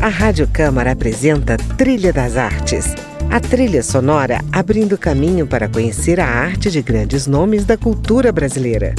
A 0.00 0.06
Rádio 0.06 0.46
Câmara 0.46 0.92
apresenta 0.92 1.56
Trilha 1.76 2.12
das 2.12 2.36
Artes. 2.36 2.94
A 3.28 3.40
trilha 3.40 3.82
sonora 3.82 4.38
abrindo 4.52 4.96
caminho 4.96 5.44
para 5.44 5.68
conhecer 5.68 6.20
a 6.20 6.24
arte 6.24 6.70
de 6.70 6.80
grandes 6.80 7.26
nomes 7.26 7.64
da 7.64 7.76
cultura 7.76 8.30
brasileira. 8.30 8.94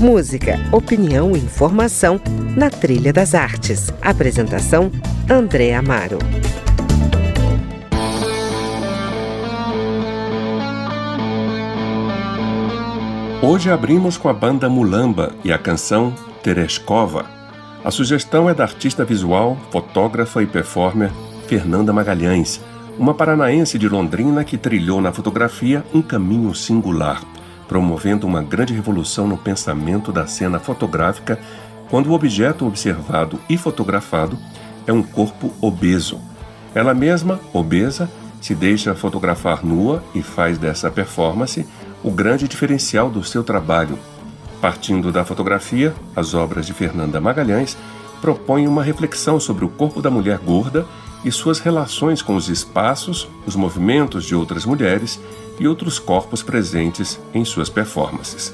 Música, 0.00 0.58
opinião 0.72 1.36
e 1.36 1.38
informação 1.38 2.20
na 2.56 2.68
Trilha 2.68 3.12
das 3.12 3.32
Artes. 3.32 3.94
Apresentação: 4.02 4.90
André 5.30 5.72
Amaro. 5.72 6.18
Hoje 13.40 13.70
abrimos 13.70 14.18
com 14.18 14.28
a 14.28 14.32
banda 14.32 14.68
Mulamba 14.68 15.32
e 15.44 15.52
a 15.52 15.58
canção 15.58 16.12
Tereskova. 16.42 17.39
A 17.82 17.90
sugestão 17.90 18.48
é 18.48 18.52
da 18.52 18.64
artista 18.64 19.06
visual, 19.06 19.56
fotógrafa 19.70 20.42
e 20.42 20.46
performer 20.46 21.10
Fernanda 21.46 21.94
Magalhães, 21.94 22.60
uma 22.98 23.14
paranaense 23.14 23.78
de 23.78 23.88
Londrina 23.88 24.44
que 24.44 24.58
trilhou 24.58 25.00
na 25.00 25.12
fotografia 25.12 25.82
um 25.94 26.02
caminho 26.02 26.54
singular, 26.54 27.22
promovendo 27.66 28.26
uma 28.26 28.42
grande 28.42 28.74
revolução 28.74 29.26
no 29.26 29.38
pensamento 29.38 30.12
da 30.12 30.26
cena 30.26 30.60
fotográfica 30.60 31.40
quando 31.88 32.08
o 32.08 32.12
objeto 32.12 32.66
observado 32.66 33.40
e 33.48 33.56
fotografado 33.56 34.38
é 34.86 34.92
um 34.92 35.02
corpo 35.02 35.50
obeso. 35.58 36.20
Ela 36.74 36.92
mesma, 36.92 37.40
obesa, 37.50 38.10
se 38.42 38.54
deixa 38.54 38.94
fotografar 38.94 39.64
nua 39.64 40.04
e 40.14 40.22
faz 40.22 40.58
dessa 40.58 40.90
performance 40.90 41.66
o 42.04 42.10
grande 42.10 42.46
diferencial 42.46 43.10
do 43.10 43.24
seu 43.24 43.42
trabalho. 43.42 43.98
Partindo 44.60 45.10
da 45.10 45.24
fotografia, 45.24 45.94
as 46.14 46.34
obras 46.34 46.66
de 46.66 46.74
Fernanda 46.74 47.20
Magalhães 47.20 47.78
propõem 48.20 48.68
uma 48.68 48.82
reflexão 48.82 49.40
sobre 49.40 49.64
o 49.64 49.68
corpo 49.68 50.02
da 50.02 50.10
mulher 50.10 50.38
gorda 50.38 50.86
e 51.24 51.32
suas 51.32 51.58
relações 51.58 52.20
com 52.20 52.36
os 52.36 52.48
espaços, 52.48 53.26
os 53.46 53.56
movimentos 53.56 54.24
de 54.24 54.34
outras 54.34 54.66
mulheres 54.66 55.18
e 55.58 55.66
outros 55.66 55.98
corpos 55.98 56.42
presentes 56.42 57.18
em 57.32 57.44
suas 57.44 57.70
performances. 57.70 58.52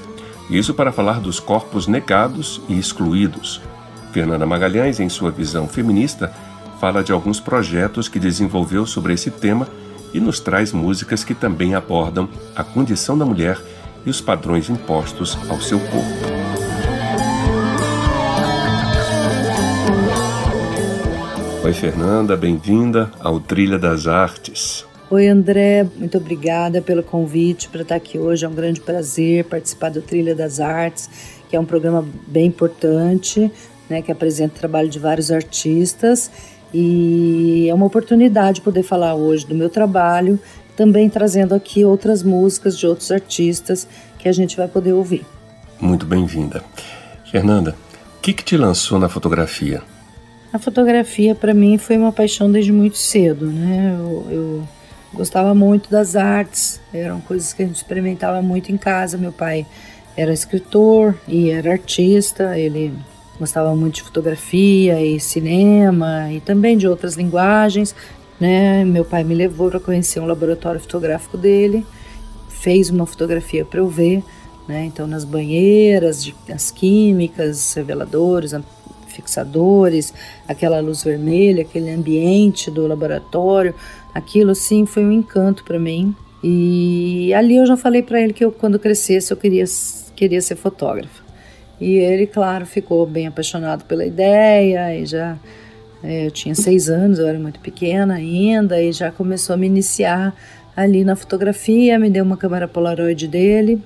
Isso 0.49 0.73
para 0.73 0.93
falar 0.93 1.19
dos 1.19 1.41
corpos 1.41 1.87
negados 1.87 2.61
e 2.69 2.79
excluídos. 2.79 3.61
Fernanda 4.13 4.45
Magalhães, 4.45 5.01
em 5.01 5.09
sua 5.09 5.29
visão 5.29 5.67
feminista, 5.67 6.33
fala 6.79 7.03
de 7.03 7.11
alguns 7.11 7.41
projetos 7.41 8.07
que 8.07 8.19
desenvolveu 8.19 8.85
sobre 8.85 9.13
esse 9.13 9.29
tema 9.29 9.67
e 10.13 10.21
nos 10.21 10.39
traz 10.39 10.71
músicas 10.71 11.25
que 11.25 11.35
também 11.35 11.75
abordam 11.75 12.29
a 12.55 12.63
condição 12.63 13.17
da 13.17 13.25
mulher 13.25 13.59
e 14.05 14.09
os 14.09 14.21
padrões 14.21 14.69
impostos 14.69 15.37
ao 15.49 15.59
seu 15.59 15.79
corpo. 15.79 16.37
Oi, 21.63 21.73
Fernanda, 21.73 22.37
bem-vinda 22.37 23.11
ao 23.19 23.39
Trilha 23.39 23.77
das 23.77 24.07
Artes. 24.07 24.85
Oi, 25.09 25.27
André, 25.27 25.85
muito 25.97 26.17
obrigada 26.17 26.81
pelo 26.81 27.03
convite 27.03 27.69
para 27.69 27.81
estar 27.81 27.95
aqui 27.95 28.17
hoje. 28.17 28.45
É 28.45 28.47
um 28.47 28.53
grande 28.53 28.79
prazer 28.79 29.43
participar 29.45 29.89
do 29.89 30.01
Trilha 30.01 30.33
das 30.33 30.59
Artes, 30.59 31.09
que 31.49 31.55
é 31.55 31.59
um 31.59 31.65
programa 31.65 32.05
bem 32.25 32.45
importante, 32.45 33.51
né, 33.89 34.01
que 34.01 34.11
apresenta 34.11 34.55
o 34.55 34.59
trabalho 34.59 34.89
de 34.89 34.99
vários 34.99 35.31
artistas 35.31 36.31
e 36.73 37.67
é 37.69 37.73
uma 37.73 37.85
oportunidade 37.85 38.61
poder 38.61 38.83
falar 38.83 39.15
hoje 39.15 39.45
do 39.45 39.55
meu 39.55 39.69
trabalho, 39.69 40.37
também 40.77 41.09
trazendo 41.09 41.55
aqui 41.55 41.83
outras 41.83 42.21
músicas 42.21 42.77
de 42.77 42.85
outros 42.85 43.11
artistas 43.11 43.87
que 44.19 44.29
a 44.29 44.31
gente 44.31 44.55
vai 44.55 44.67
poder 44.67 44.93
ouvir. 44.93 45.25
Muito 45.81 46.05
bem-vinda. 46.05 46.63
Fernanda, 47.29 47.75
o 48.17 48.21
que, 48.21 48.31
que 48.31 48.43
te 48.43 48.55
lançou 48.55 48.99
na 48.99 49.09
fotografia? 49.09 49.81
A 50.53 50.59
fotografia 50.59 51.33
para 51.35 51.53
mim 51.53 51.77
foi 51.77 51.97
uma 51.97 52.11
paixão 52.11 52.49
desde 52.51 52.71
muito 52.71 52.97
cedo, 52.97 53.47
né? 53.47 53.95
Eu, 53.97 54.27
eu, 54.29 54.67
gostava 55.13 55.53
muito 55.55 55.89
das 55.89 56.15
artes, 56.15 56.79
eram 56.93 57.19
coisas 57.21 57.53
que 57.53 57.63
a 57.63 57.65
gente 57.65 57.77
experimentava 57.77 58.41
muito 58.41 58.71
em 58.71 58.77
casa. 58.77 59.17
Meu 59.17 59.31
pai 59.31 59.65
era 60.15 60.31
escritor 60.31 61.15
e 61.27 61.49
era 61.49 61.71
artista, 61.71 62.57
ele 62.57 62.93
gostava 63.39 63.75
muito 63.75 63.95
de 63.95 64.03
fotografia 64.03 65.01
e 65.03 65.19
cinema 65.19 66.31
e 66.31 66.39
também 66.39 66.77
de 66.77 66.87
outras 66.87 67.15
linguagens. 67.15 67.95
Né? 68.39 68.85
Meu 68.85 69.03
pai 69.03 69.23
me 69.23 69.33
levou 69.33 69.69
para 69.69 69.79
conhecer 69.79 70.19
um 70.19 70.25
laboratório 70.25 70.79
fotográfico 70.79 71.37
dele, 71.37 71.85
fez 72.49 72.89
uma 72.89 73.05
fotografia 73.05 73.65
para 73.65 73.79
eu 73.79 73.87
ver, 73.87 74.23
né? 74.67 74.85
Então 74.85 75.07
nas 75.07 75.23
banheiras, 75.23 76.23
de, 76.23 76.35
as 76.53 76.69
químicas, 76.69 77.73
reveladores, 77.73 78.53
fixadores, 79.07 80.13
aquela 80.47 80.79
luz 80.79 81.03
vermelha, 81.03 81.61
aquele 81.61 81.89
ambiente 81.89 82.69
do 82.69 82.85
laboratório, 82.85 83.73
aquilo 84.13 84.51
assim 84.51 84.85
foi 84.85 85.03
um 85.03 85.11
encanto 85.11 85.63
para 85.63 85.79
mim. 85.79 86.15
E 86.43 87.33
ali 87.33 87.55
eu 87.55 87.65
já 87.65 87.75
falei 87.75 88.03
para 88.03 88.21
ele 88.21 88.33
que 88.33 88.45
eu 88.45 88.51
quando 88.51 88.77
crescesse 88.77 89.31
eu 89.31 89.37
queria 89.37 89.65
queria 90.15 90.41
ser 90.41 90.55
fotógrafa. 90.55 91.23
E 91.79 91.95
ele, 91.95 92.25
claro, 92.25 92.65
ficou 92.65 93.05
bem 93.05 93.27
apaixonado 93.27 93.85
pela 93.85 94.05
ideia 94.05 94.95
e 94.95 95.05
já 95.05 95.37
eu 96.03 96.31
tinha 96.31 96.53
seis 96.53 96.89
anos, 96.89 97.19
eu 97.19 97.27
era 97.27 97.39
muito 97.39 97.59
pequena 97.59 98.15
ainda 98.15 98.81
e 98.81 98.91
já 98.91 99.11
começou 99.11 99.53
a 99.53 99.57
me 99.57 99.67
iniciar 99.67 100.35
ali 100.75 101.03
na 101.03 101.15
fotografia, 101.15 101.97
me 101.97 102.09
deu 102.09 102.23
uma 102.23 102.37
câmera 102.37 102.67
Polaroid 102.67 103.27
dele, 103.27 103.81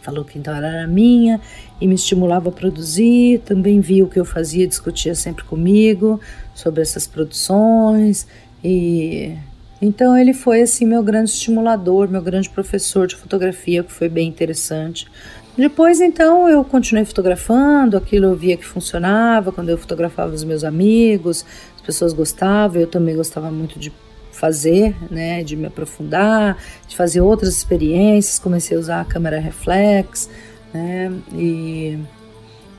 falou 0.00 0.24
que 0.24 0.38
então 0.38 0.54
era 0.54 0.86
minha 0.86 1.40
e 1.80 1.86
me 1.86 1.94
estimulava 1.94 2.48
a 2.48 2.52
produzir, 2.52 3.40
também 3.40 3.80
via 3.80 4.04
o 4.04 4.08
que 4.08 4.18
eu 4.18 4.24
fazia, 4.24 4.66
discutia 4.66 5.14
sempre 5.14 5.44
comigo 5.44 6.18
sobre 6.54 6.80
essas 6.80 7.06
produções 7.06 8.26
e 8.64 9.36
então 9.82 10.16
ele 10.16 10.34
foi 10.34 10.60
assim 10.60 10.84
meu 10.84 11.02
grande 11.02 11.30
estimulador, 11.30 12.08
meu 12.08 12.20
grande 12.20 12.50
professor 12.50 13.06
de 13.06 13.16
fotografia, 13.16 13.82
que 13.82 13.90
foi 13.90 14.10
bem 14.10 14.28
interessante. 14.28 15.06
Depois, 15.60 16.00
então, 16.00 16.48
eu 16.48 16.64
continuei 16.64 17.04
fotografando, 17.04 17.94
aquilo 17.94 18.24
eu 18.24 18.34
via 18.34 18.56
que 18.56 18.64
funcionava, 18.64 19.52
quando 19.52 19.68
eu 19.68 19.76
fotografava 19.76 20.34
os 20.34 20.42
meus 20.42 20.64
amigos, 20.64 21.44
as 21.76 21.82
pessoas 21.82 22.14
gostavam, 22.14 22.80
eu 22.80 22.86
também 22.86 23.14
gostava 23.14 23.50
muito 23.50 23.78
de 23.78 23.92
fazer, 24.32 24.96
né, 25.10 25.44
de 25.44 25.56
me 25.56 25.66
aprofundar, 25.66 26.56
de 26.88 26.96
fazer 26.96 27.20
outras 27.20 27.54
experiências, 27.54 28.38
comecei 28.38 28.74
a 28.74 28.80
usar 28.80 29.00
a 29.02 29.04
câmera 29.04 29.38
reflex, 29.38 30.30
né, 30.72 31.12
e 31.34 31.98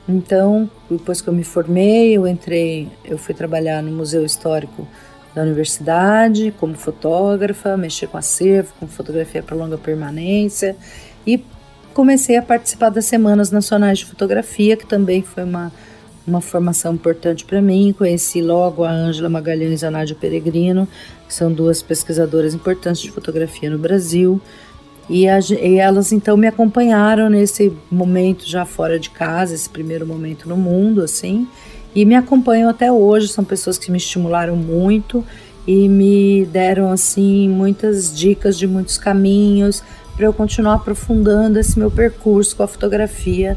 então, 0.08 0.68
depois 0.90 1.20
que 1.20 1.28
eu 1.28 1.32
me 1.32 1.44
formei, 1.44 2.16
eu 2.16 2.26
entrei, 2.26 2.88
eu 3.04 3.16
fui 3.16 3.32
trabalhar 3.32 3.80
no 3.80 3.92
Museu 3.92 4.24
Histórico 4.24 4.88
da 5.32 5.42
Universidade 5.42 6.52
como 6.58 6.74
fotógrafa, 6.74 7.76
mexer 7.76 8.08
com 8.08 8.18
acervo, 8.18 8.72
com 8.80 8.88
fotografia 8.88 9.40
para 9.40 9.54
longa 9.54 9.78
permanência 9.78 10.76
e 11.24 11.44
comecei 11.92 12.36
a 12.36 12.42
participar 12.42 12.88
das 12.88 13.04
Semanas 13.04 13.50
Nacionais 13.50 13.98
de 13.98 14.06
Fotografia, 14.06 14.76
que 14.76 14.86
também 14.86 15.22
foi 15.22 15.44
uma, 15.44 15.72
uma 16.26 16.40
formação 16.40 16.94
importante 16.94 17.44
para 17.44 17.60
mim. 17.62 17.94
Conheci 17.96 18.42
logo 18.42 18.84
a 18.84 18.90
Ângela 18.90 19.28
Magalhães 19.28 19.82
e 19.82 19.86
a 19.86 19.90
Nádia 19.90 20.16
Peregrino, 20.18 20.88
que 21.28 21.34
são 21.34 21.52
duas 21.52 21.82
pesquisadoras 21.82 22.54
importantes 22.54 23.02
de 23.02 23.10
fotografia 23.10 23.70
no 23.70 23.78
Brasil. 23.78 24.40
E, 25.08 25.28
a, 25.28 25.38
e, 25.38 25.78
elas 25.78 26.12
então 26.12 26.36
me 26.36 26.46
acompanharam 26.46 27.28
nesse 27.28 27.72
momento 27.90 28.48
já 28.48 28.64
fora 28.64 28.98
de 28.98 29.10
casa, 29.10 29.54
esse 29.54 29.68
primeiro 29.68 30.06
momento 30.06 30.48
no 30.48 30.56
mundo, 30.56 31.02
assim, 31.02 31.46
e 31.94 32.04
me 32.04 32.14
acompanham 32.14 32.70
até 32.70 32.90
hoje. 32.90 33.28
São 33.28 33.44
pessoas 33.44 33.78
que 33.78 33.90
me 33.90 33.98
estimularam 33.98 34.56
muito 34.56 35.24
e 35.66 35.88
me 35.88 36.44
deram 36.46 36.90
assim 36.90 37.48
muitas 37.48 38.16
dicas 38.16 38.58
de 38.58 38.66
muitos 38.66 38.98
caminhos, 38.98 39.82
para 40.16 40.26
eu 40.26 40.32
continuar 40.32 40.74
aprofundando 40.74 41.58
esse 41.58 41.78
meu 41.78 41.90
percurso 41.90 42.56
com 42.56 42.62
a 42.62 42.68
fotografia, 42.68 43.56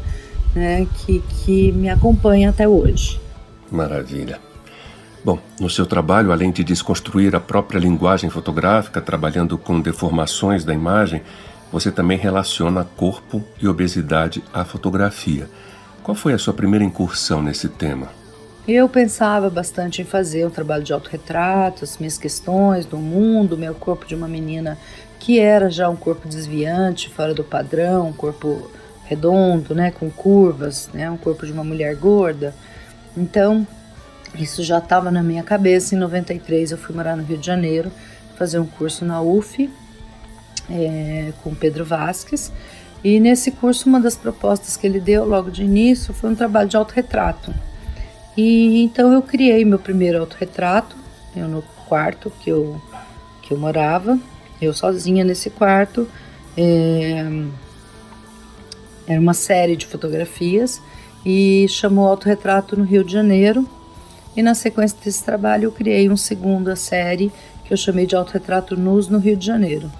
né, 0.54 0.86
que, 0.98 1.20
que 1.20 1.72
me 1.72 1.88
acompanha 1.88 2.50
até 2.50 2.66
hoje. 2.66 3.20
Maravilha. 3.70 4.38
Bom, 5.24 5.38
no 5.60 5.68
seu 5.68 5.84
trabalho, 5.84 6.30
além 6.30 6.52
de 6.52 6.62
desconstruir 6.62 7.34
a 7.34 7.40
própria 7.40 7.80
linguagem 7.80 8.30
fotográfica, 8.30 9.00
trabalhando 9.00 9.58
com 9.58 9.80
deformações 9.80 10.64
da 10.64 10.72
imagem, 10.72 11.20
você 11.72 11.90
também 11.90 12.16
relaciona 12.16 12.86
corpo 12.96 13.42
e 13.60 13.66
obesidade 13.66 14.42
à 14.54 14.64
fotografia. 14.64 15.48
Qual 16.02 16.14
foi 16.14 16.32
a 16.32 16.38
sua 16.38 16.54
primeira 16.54 16.84
incursão 16.84 17.42
nesse 17.42 17.68
tema? 17.68 18.08
Eu 18.68 18.88
pensava 18.88 19.48
bastante 19.50 20.02
em 20.02 20.04
fazer 20.04 20.46
um 20.46 20.50
trabalho 20.50 20.82
de 20.82 20.92
autorretrato, 20.92 21.84
as 21.84 21.98
minhas 21.98 22.18
questões 22.18 22.84
do 22.84 22.96
mundo, 22.96 23.56
meu 23.56 23.74
corpo 23.74 24.06
de 24.06 24.14
uma 24.14 24.26
menina 24.26 24.76
que 25.18 25.38
era 25.38 25.70
já 25.70 25.88
um 25.88 25.96
corpo 25.96 26.28
desviante, 26.28 27.08
fora 27.08 27.34
do 27.34 27.44
padrão, 27.44 28.08
um 28.08 28.12
corpo 28.12 28.70
redondo, 29.04 29.74
né, 29.74 29.90
com 29.90 30.10
curvas, 30.10 30.90
né, 30.92 31.10
um 31.10 31.16
corpo 31.16 31.46
de 31.46 31.52
uma 31.52 31.64
mulher 31.64 31.94
gorda. 31.96 32.54
Então, 33.16 33.66
isso 34.34 34.62
já 34.62 34.78
estava 34.78 35.10
na 35.10 35.22
minha 35.22 35.42
cabeça. 35.42 35.94
Em 35.94 35.98
93 35.98 36.72
eu 36.72 36.78
fui 36.78 36.94
morar 36.94 37.16
no 37.16 37.22
Rio 37.22 37.38
de 37.38 37.46
Janeiro, 37.46 37.90
fazer 38.36 38.58
um 38.58 38.66
curso 38.66 39.04
na 39.04 39.20
UF 39.22 39.70
é, 40.70 41.32
com 41.42 41.54
Pedro 41.54 41.84
Vasques. 41.84 42.52
E 43.02 43.20
nesse 43.20 43.52
curso, 43.52 43.88
uma 43.88 44.00
das 44.00 44.16
propostas 44.16 44.76
que 44.76 44.86
ele 44.86 45.00
deu 45.00 45.24
logo 45.24 45.50
de 45.50 45.62
início 45.62 46.12
foi 46.12 46.30
um 46.30 46.34
trabalho 46.34 46.68
de 46.68 46.76
autorretrato. 46.76 47.54
E 48.36 48.82
então 48.82 49.12
eu 49.12 49.22
criei 49.22 49.64
meu 49.64 49.78
primeiro 49.78 50.20
autorretrato 50.20 50.96
no 51.34 51.62
quarto 51.88 52.30
que 52.40 52.50
eu, 52.50 52.80
que 53.42 53.52
eu 53.52 53.58
morava, 53.58 54.18
eu 54.60 54.72
sozinha 54.72 55.24
nesse 55.24 55.50
quarto. 55.50 56.08
É, 56.56 57.24
era 59.06 59.20
uma 59.20 59.34
série 59.34 59.76
de 59.76 59.86
fotografias 59.86 60.80
e 61.24 61.66
chamou 61.68 62.08
Autorretrato 62.08 62.76
no 62.76 62.84
Rio 62.84 63.04
de 63.04 63.12
Janeiro. 63.12 63.68
E 64.36 64.42
na 64.42 64.54
sequência 64.54 64.98
desse 65.02 65.24
trabalho 65.24 65.64
eu 65.64 65.72
criei 65.72 66.08
uma 66.08 66.16
segunda 66.16 66.76
série 66.76 67.32
que 67.64 67.72
eu 67.72 67.76
chamei 67.76 68.06
de 68.06 68.14
Autorretrato 68.14 68.76
Nus 68.76 69.08
no 69.08 69.18
Rio 69.18 69.36
de 69.36 69.46
Janeiro. 69.46 69.90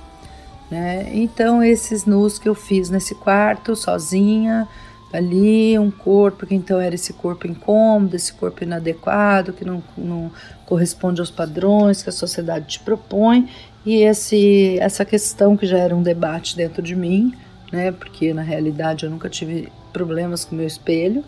Né? 0.70 1.10
Então 1.12 1.62
esses 1.62 2.04
nus 2.04 2.38
que 2.38 2.48
eu 2.48 2.54
fiz 2.54 2.90
nesse 2.90 3.14
quarto, 3.14 3.76
sozinha, 3.76 4.68
ali, 5.12 5.78
um 5.78 5.90
corpo 5.90 6.46
que 6.46 6.54
então 6.54 6.80
era 6.80 6.94
esse 6.94 7.12
corpo 7.12 7.46
incômodo, 7.46 8.16
esse 8.16 8.32
corpo 8.32 8.62
inadequado, 8.64 9.52
que 9.52 9.64
não, 9.64 9.82
não 9.96 10.30
corresponde 10.64 11.20
aos 11.20 11.30
padrões 11.30 12.02
que 12.02 12.08
a 12.08 12.12
sociedade 12.12 12.66
te 12.66 12.80
propõe, 12.80 13.48
e 13.86 14.02
esse, 14.02 14.76
essa 14.80 15.04
questão 15.04 15.56
que 15.56 15.64
já 15.64 15.78
era 15.78 15.94
um 15.94 16.02
debate 16.02 16.56
dentro 16.56 16.82
de 16.82 16.96
mim, 16.96 17.32
né? 17.70 17.92
Porque 17.92 18.34
na 18.34 18.42
realidade 18.42 19.04
eu 19.04 19.10
nunca 19.10 19.30
tive 19.30 19.72
problemas 19.92 20.44
com 20.44 20.56
meu 20.56 20.66
espelho. 20.66 21.24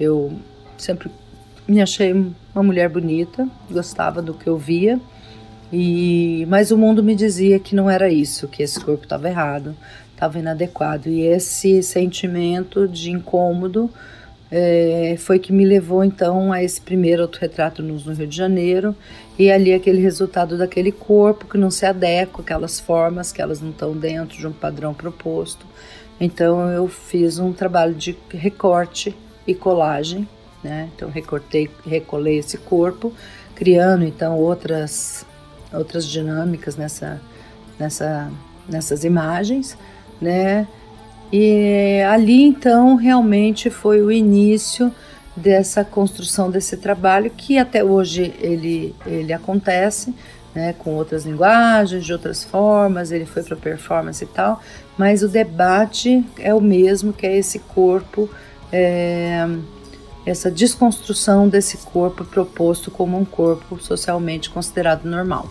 Eu 0.00 0.32
sempre 0.78 1.10
me 1.68 1.82
achei 1.82 2.14
uma 2.54 2.62
mulher 2.62 2.88
bonita, 2.88 3.46
gostava 3.70 4.22
do 4.22 4.32
que 4.32 4.46
eu 4.46 4.56
via. 4.56 4.98
E 5.70 6.46
mas 6.48 6.70
o 6.70 6.78
mundo 6.78 7.04
me 7.04 7.14
dizia 7.14 7.58
que 7.58 7.74
não 7.74 7.90
era 7.90 8.10
isso, 8.10 8.48
que 8.48 8.62
esse 8.62 8.80
corpo 8.80 9.04
estava 9.04 9.28
errado, 9.28 9.76
estava 10.14 10.38
inadequado. 10.38 11.10
E 11.10 11.20
esse 11.20 11.82
sentimento 11.82 12.88
de 12.88 13.10
incômodo 13.10 13.90
é, 14.50 15.14
foi 15.18 15.38
que 15.38 15.52
me 15.52 15.64
levou 15.64 16.02
então 16.02 16.52
a 16.52 16.62
esse 16.62 16.80
primeiro 16.80 17.22
autorretrato 17.22 17.82
no 17.82 17.96
Rio 17.96 18.26
de 18.26 18.36
Janeiro 18.36 18.94
e 19.38 19.50
ali 19.50 19.72
aquele 19.72 20.00
resultado 20.00 20.56
daquele 20.56 20.90
corpo 20.90 21.46
que 21.46 21.58
não 21.58 21.70
se 21.70 21.84
adequa 21.84 22.42
aquelas 22.42 22.80
formas 22.80 23.30
que 23.30 23.42
elas 23.42 23.60
não 23.60 23.70
estão 23.70 23.92
dentro 23.96 24.38
de 24.38 24.46
um 24.46 24.52
padrão 24.52 24.94
proposto. 24.94 25.66
Então 26.20 26.70
eu 26.70 26.88
fiz 26.88 27.38
um 27.38 27.52
trabalho 27.52 27.94
de 27.94 28.16
recorte 28.30 29.14
e 29.46 29.54
colagem 29.54 30.26
né? 30.62 30.90
Então 30.94 31.08
recortei 31.08 31.70
recolei 31.86 32.38
esse 32.38 32.58
corpo 32.58 33.12
criando 33.54 34.04
então 34.04 34.36
outras 34.36 35.24
outras 35.72 36.04
dinâmicas 36.06 36.76
nessa 36.76 37.20
nessa 37.78 38.30
nessas 38.68 39.04
imagens 39.04 39.76
né 40.20 40.66
e 41.32 42.02
ali 42.10 42.42
então 42.42 42.96
realmente 42.96 43.70
foi 43.70 44.00
o 44.02 44.10
início 44.10 44.92
dessa 45.36 45.84
construção 45.84 46.50
desse 46.50 46.76
trabalho 46.76 47.30
que 47.30 47.58
até 47.58 47.82
hoje 47.84 48.34
ele, 48.40 48.94
ele 49.06 49.32
acontece, 49.32 50.14
né, 50.54 50.74
com 50.78 50.94
outras 50.94 51.24
linguagens, 51.24 52.04
de 52.04 52.12
outras 52.12 52.42
formas, 52.42 53.12
ele 53.12 53.24
foi 53.24 53.42
para 53.42 53.56
performance 53.56 54.22
e 54.24 54.26
tal, 54.26 54.60
mas 54.96 55.22
o 55.22 55.28
debate 55.28 56.24
é 56.38 56.52
o 56.52 56.60
mesmo, 56.60 57.12
que 57.12 57.26
é 57.26 57.36
esse 57.36 57.60
corpo, 57.60 58.28
é, 58.72 59.46
essa 60.26 60.50
desconstrução 60.50 61.48
desse 61.48 61.76
corpo 61.78 62.24
proposto 62.24 62.90
como 62.90 63.16
um 63.18 63.24
corpo 63.24 63.80
socialmente 63.80 64.50
considerado 64.50 65.04
normal. 65.04 65.48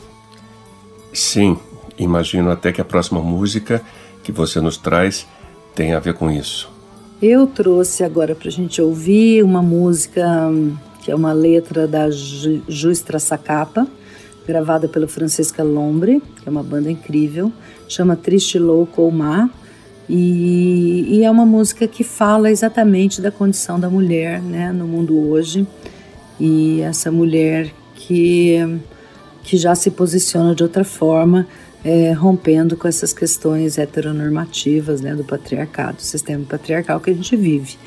Sim, 1.13 1.57
imagino 1.97 2.51
até 2.51 2.71
que 2.71 2.81
a 2.81 2.85
próxima 2.85 3.21
música 3.21 3.81
que 4.23 4.31
você 4.31 4.59
nos 4.59 4.77
traz 4.77 5.25
tem 5.77 5.93
a 5.93 5.99
ver 5.99 6.15
com 6.15 6.31
isso? 6.31 6.67
Eu 7.21 7.45
trouxe 7.45 8.03
agora 8.03 8.33
para 8.33 8.47
a 8.47 8.51
gente 8.51 8.81
ouvir 8.81 9.43
uma 9.43 9.61
música 9.61 10.25
que 11.03 11.11
é 11.11 11.15
uma 11.15 11.31
letra 11.31 11.87
da 11.87 12.09
Justra 12.09 13.19
Sacapa, 13.19 13.87
gravada 14.45 14.87
pelo 14.87 15.07
Francisca 15.07 15.63
Lombre, 15.63 16.21
que 16.41 16.49
é 16.49 16.51
uma 16.51 16.63
banda 16.63 16.89
incrível, 16.89 17.53
chama 17.87 18.15
Triste 18.15 18.57
Louco 18.57 19.03
ou 19.03 19.11
Má, 19.11 19.49
e, 20.09 21.05
e, 21.09 21.23
é 21.23 21.29
uma 21.29 21.45
música 21.45 21.85
que 21.85 22.03
fala 22.03 22.49
exatamente 22.49 23.21
da 23.21 23.29
condição 23.29 23.77
da 23.77 23.89
mulher 23.89 24.41
né, 24.41 24.71
no 24.71 24.87
mundo 24.87 25.29
hoje, 25.29 25.67
e 26.39 26.81
essa 26.81 27.11
mulher 27.11 27.71
que, 27.93 28.79
que 29.43 29.57
já 29.57 29.75
se 29.75 29.91
posiciona 29.91 30.55
de 30.55 30.63
outra 30.63 30.85
forma, 30.85 31.45
é, 31.87 32.11
rompendo 32.11 32.75
com 32.75 32.85
essas 32.85 33.13
questões 33.13 33.77
heteronormativas 33.77 34.99
né, 34.99 35.15
do 35.15 35.23
patriarcado, 35.23 35.95
do 35.95 36.01
sistema 36.01 36.43
patriarcal 36.43 36.99
que 36.99 37.09
a 37.09 37.13
gente 37.13 37.33
vive. 37.37 37.77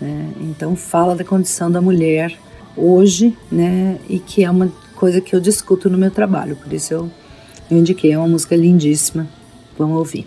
Né? 0.00 0.32
Então 0.40 0.74
fala 0.74 1.14
da 1.14 1.22
condição 1.22 1.70
da 1.70 1.80
mulher 1.80 2.36
hoje, 2.76 3.38
né, 3.52 4.00
e 4.08 4.18
que 4.18 4.42
é 4.42 4.50
uma 4.50 4.72
coisa 4.96 5.20
que 5.20 5.36
eu 5.36 5.40
discuto 5.40 5.88
no 5.88 5.96
meu 5.96 6.10
trabalho, 6.10 6.56
por 6.56 6.72
isso 6.72 6.92
eu, 6.92 7.08
eu 7.70 7.78
indiquei, 7.78 8.10
é 8.10 8.18
uma 8.18 8.26
música 8.26 8.56
lindíssima, 8.56 9.28
vamos 9.78 9.98
ouvir. 9.98 10.26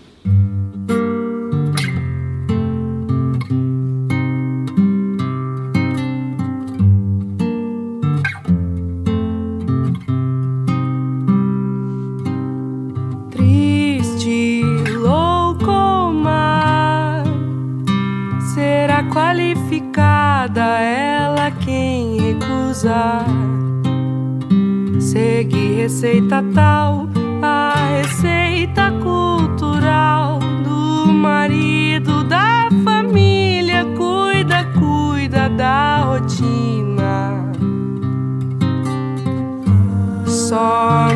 Receita 25.88 26.44
tal, 26.54 27.08
a 27.42 27.74
receita 27.96 28.92
cultural 29.02 30.38
do 30.62 31.12
marido 31.12 32.22
da 32.24 32.68
família. 32.84 33.84
Cuida, 33.96 34.64
cuida 34.78 35.48
da 35.48 36.02
rotina. 36.02 37.52
Só 40.26 41.08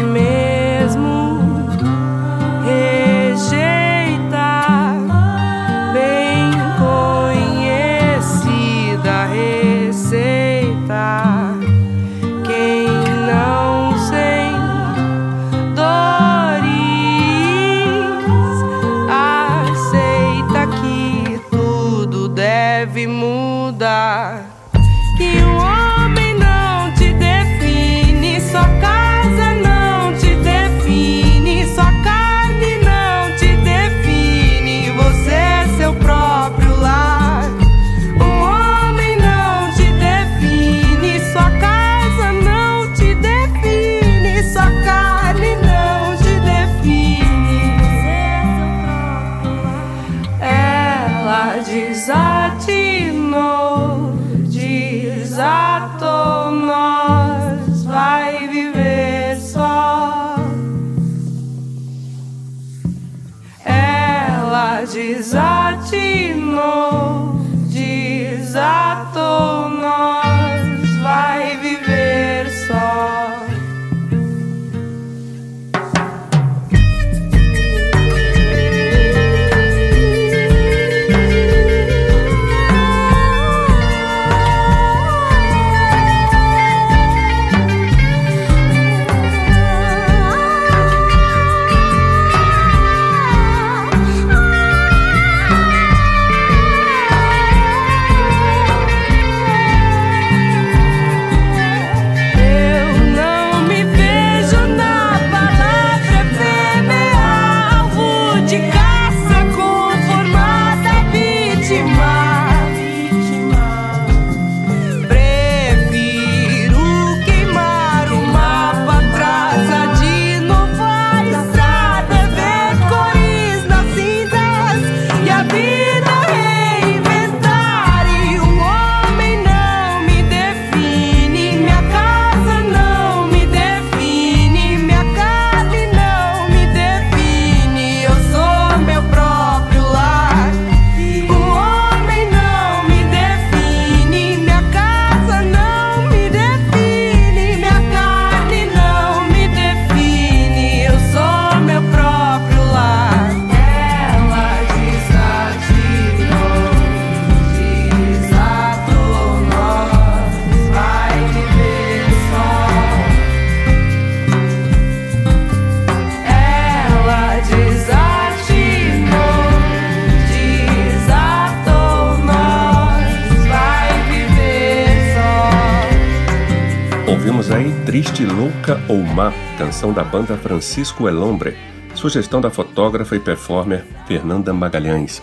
Louca 178.63 178.81
ou 178.89 179.03
Má, 179.03 179.33
canção 179.59 179.93
da 179.93 180.05
banda 180.05 180.37
Francisco 180.37 181.09
Elombre, 181.09 181.57
sugestão 181.97 182.41
da 182.41 182.49
fotógrafa 182.49 183.17
e 183.17 183.19
performer 183.19 183.85
Fernanda 184.07 184.53
Magalhães. 184.53 185.21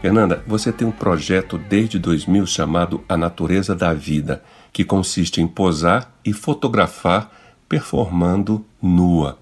Fernanda, 0.00 0.42
você 0.46 0.72
tem 0.72 0.88
um 0.88 0.90
projeto 0.90 1.58
desde 1.58 1.98
2000 1.98 2.46
chamado 2.46 3.04
A 3.06 3.14
Natureza 3.14 3.74
da 3.74 3.92
Vida, 3.92 4.42
que 4.72 4.84
consiste 4.84 5.42
em 5.42 5.46
posar 5.46 6.10
e 6.24 6.32
fotografar 6.32 7.30
performando 7.68 8.64
nua. 8.80 9.36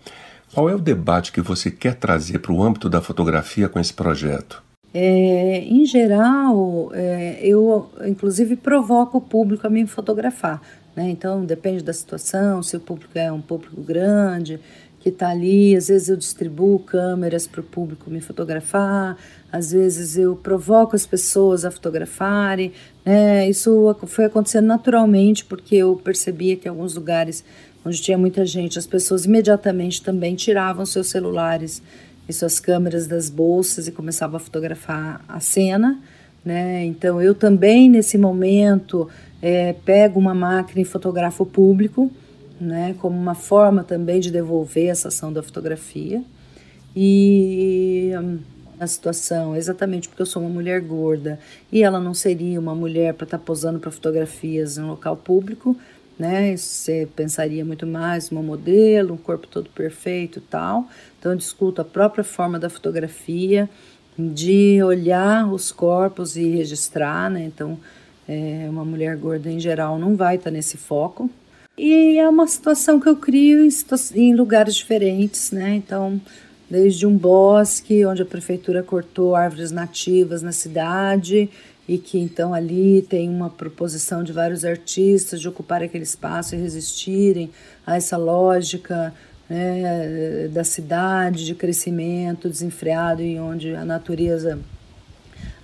Qual 0.52 0.68
é 0.68 0.74
o 0.74 0.80
debate 0.80 1.30
que 1.30 1.40
você 1.40 1.70
quer 1.70 1.94
trazer 1.94 2.40
para 2.40 2.52
o 2.52 2.60
âmbito 2.60 2.88
da 2.88 3.00
fotografia 3.00 3.68
com 3.68 3.78
esse 3.78 3.94
projeto? 3.94 4.60
É, 4.92 5.60
em 5.60 5.84
geral, 5.84 6.90
é, 6.92 7.38
eu 7.42 7.88
inclusive 8.06 8.56
provoco 8.56 9.18
o 9.18 9.20
público 9.20 9.68
a 9.68 9.70
me 9.70 9.86
fotografar. 9.86 10.60
Né? 10.96 11.10
Então, 11.10 11.44
depende 11.44 11.84
da 11.84 11.92
situação, 11.92 12.62
se 12.62 12.76
o 12.76 12.80
público 12.80 13.18
é 13.18 13.30
um 13.30 13.42
público 13.42 13.80
grande, 13.82 14.58
que 15.06 15.10
está 15.10 15.28
ali, 15.28 15.76
às 15.76 15.86
vezes 15.86 16.08
eu 16.08 16.16
distribuo 16.16 16.80
câmeras 16.80 17.46
para 17.46 17.60
o 17.60 17.62
público 17.62 18.10
me 18.10 18.20
fotografar, 18.20 19.16
às 19.52 19.70
vezes 19.70 20.16
eu 20.18 20.34
provoco 20.34 20.96
as 20.96 21.06
pessoas 21.06 21.64
a 21.64 21.70
fotografarem. 21.70 22.72
Né? 23.04 23.48
Isso 23.48 23.96
foi 24.06 24.24
acontecendo 24.24 24.66
naturalmente, 24.66 25.44
porque 25.44 25.76
eu 25.76 25.94
percebia 26.02 26.56
que 26.56 26.66
em 26.66 26.70
alguns 26.70 26.96
lugares 26.96 27.44
onde 27.84 28.02
tinha 28.02 28.18
muita 28.18 28.44
gente, 28.44 28.80
as 28.80 28.86
pessoas 28.86 29.26
imediatamente 29.26 30.02
também 30.02 30.34
tiravam 30.34 30.84
seus 30.84 31.08
celulares 31.08 31.80
e 32.28 32.32
suas 32.32 32.58
câmeras 32.58 33.06
das 33.06 33.30
bolsas 33.30 33.86
e 33.86 33.92
começavam 33.92 34.38
a 34.38 34.40
fotografar 34.40 35.24
a 35.28 35.38
cena. 35.38 36.00
Né? 36.44 36.84
Então 36.84 37.22
eu 37.22 37.32
também 37.32 37.88
nesse 37.88 38.18
momento 38.18 39.08
é, 39.40 39.72
pego 39.72 40.18
uma 40.18 40.34
máquina 40.34 40.80
e 40.80 40.84
fotografo 40.84 41.42
o 41.42 41.46
público, 41.46 42.10
né, 42.60 42.94
como 43.00 43.16
uma 43.16 43.34
forma 43.34 43.84
também 43.84 44.20
de 44.20 44.30
devolver 44.30 44.88
essa 44.88 45.08
ação 45.08 45.32
da 45.32 45.42
fotografia. 45.42 46.22
E 46.94 48.12
hum, 48.18 48.38
a 48.80 48.86
situação, 48.86 49.56
exatamente 49.56 50.08
porque 50.08 50.22
eu 50.22 50.26
sou 50.26 50.42
uma 50.42 50.50
mulher 50.50 50.80
gorda 50.80 51.38
e 51.70 51.82
ela 51.82 52.00
não 52.00 52.14
seria 52.14 52.58
uma 52.58 52.74
mulher 52.74 53.14
para 53.14 53.24
estar 53.24 53.38
tá 53.38 53.44
posando 53.44 53.78
para 53.78 53.90
fotografias 53.90 54.78
em 54.78 54.82
um 54.82 54.88
local 54.88 55.16
público, 55.16 55.76
né? 56.18 56.56
Você 56.56 57.08
pensaria 57.14 57.64
muito 57.64 57.86
mais 57.86 58.30
uma 58.30 58.42
modelo, 58.42 59.14
um 59.14 59.18
corpo 59.18 59.46
todo 59.46 59.68
perfeito 59.70 60.40
tal. 60.40 60.88
Então 61.18 61.32
eu 61.32 61.38
discuto 61.38 61.80
a 61.80 61.84
própria 61.84 62.24
forma 62.24 62.58
da 62.58 62.70
fotografia, 62.70 63.68
de 64.18 64.82
olhar 64.82 65.46
os 65.50 65.70
corpos 65.70 66.36
e 66.36 66.48
registrar, 66.48 67.30
né? 67.30 67.44
Então 67.44 67.78
é, 68.28 68.66
uma 68.68 68.84
mulher 68.84 69.16
gorda 69.16 69.50
em 69.50 69.60
geral 69.60 69.98
não 69.98 70.16
vai 70.16 70.36
estar 70.36 70.50
nesse 70.50 70.76
foco. 70.76 71.30
E 71.78 72.18
é 72.18 72.28
uma 72.28 72.46
situação 72.46 72.98
que 72.98 73.08
eu 73.08 73.16
crio 73.16 73.62
em, 73.62 73.70
em 74.14 74.34
lugares 74.34 74.74
diferentes, 74.74 75.50
né? 75.50 75.74
Então, 75.74 76.20
desde 76.70 77.06
um 77.06 77.16
bosque 77.16 78.04
onde 78.06 78.22
a 78.22 78.26
prefeitura 78.26 78.82
cortou 78.82 79.36
árvores 79.36 79.70
nativas 79.70 80.42
na 80.42 80.52
cidade 80.52 81.50
e 81.88 81.98
que 81.98 82.18
então 82.18 82.52
ali 82.52 83.02
tem 83.02 83.28
uma 83.28 83.48
proposição 83.48 84.24
de 84.24 84.32
vários 84.32 84.64
artistas 84.64 85.40
de 85.40 85.48
ocupar 85.48 85.82
aquele 85.82 86.02
espaço 86.02 86.54
e 86.54 86.58
resistirem 86.58 87.50
a 87.86 87.96
essa 87.96 88.16
lógica 88.16 89.14
né, 89.48 90.48
da 90.48 90.64
cidade, 90.64 91.46
de 91.46 91.54
crescimento 91.54 92.48
desenfreado 92.48 93.22
e 93.22 93.38
onde 93.38 93.74
a 93.74 93.84
natureza 93.84 94.58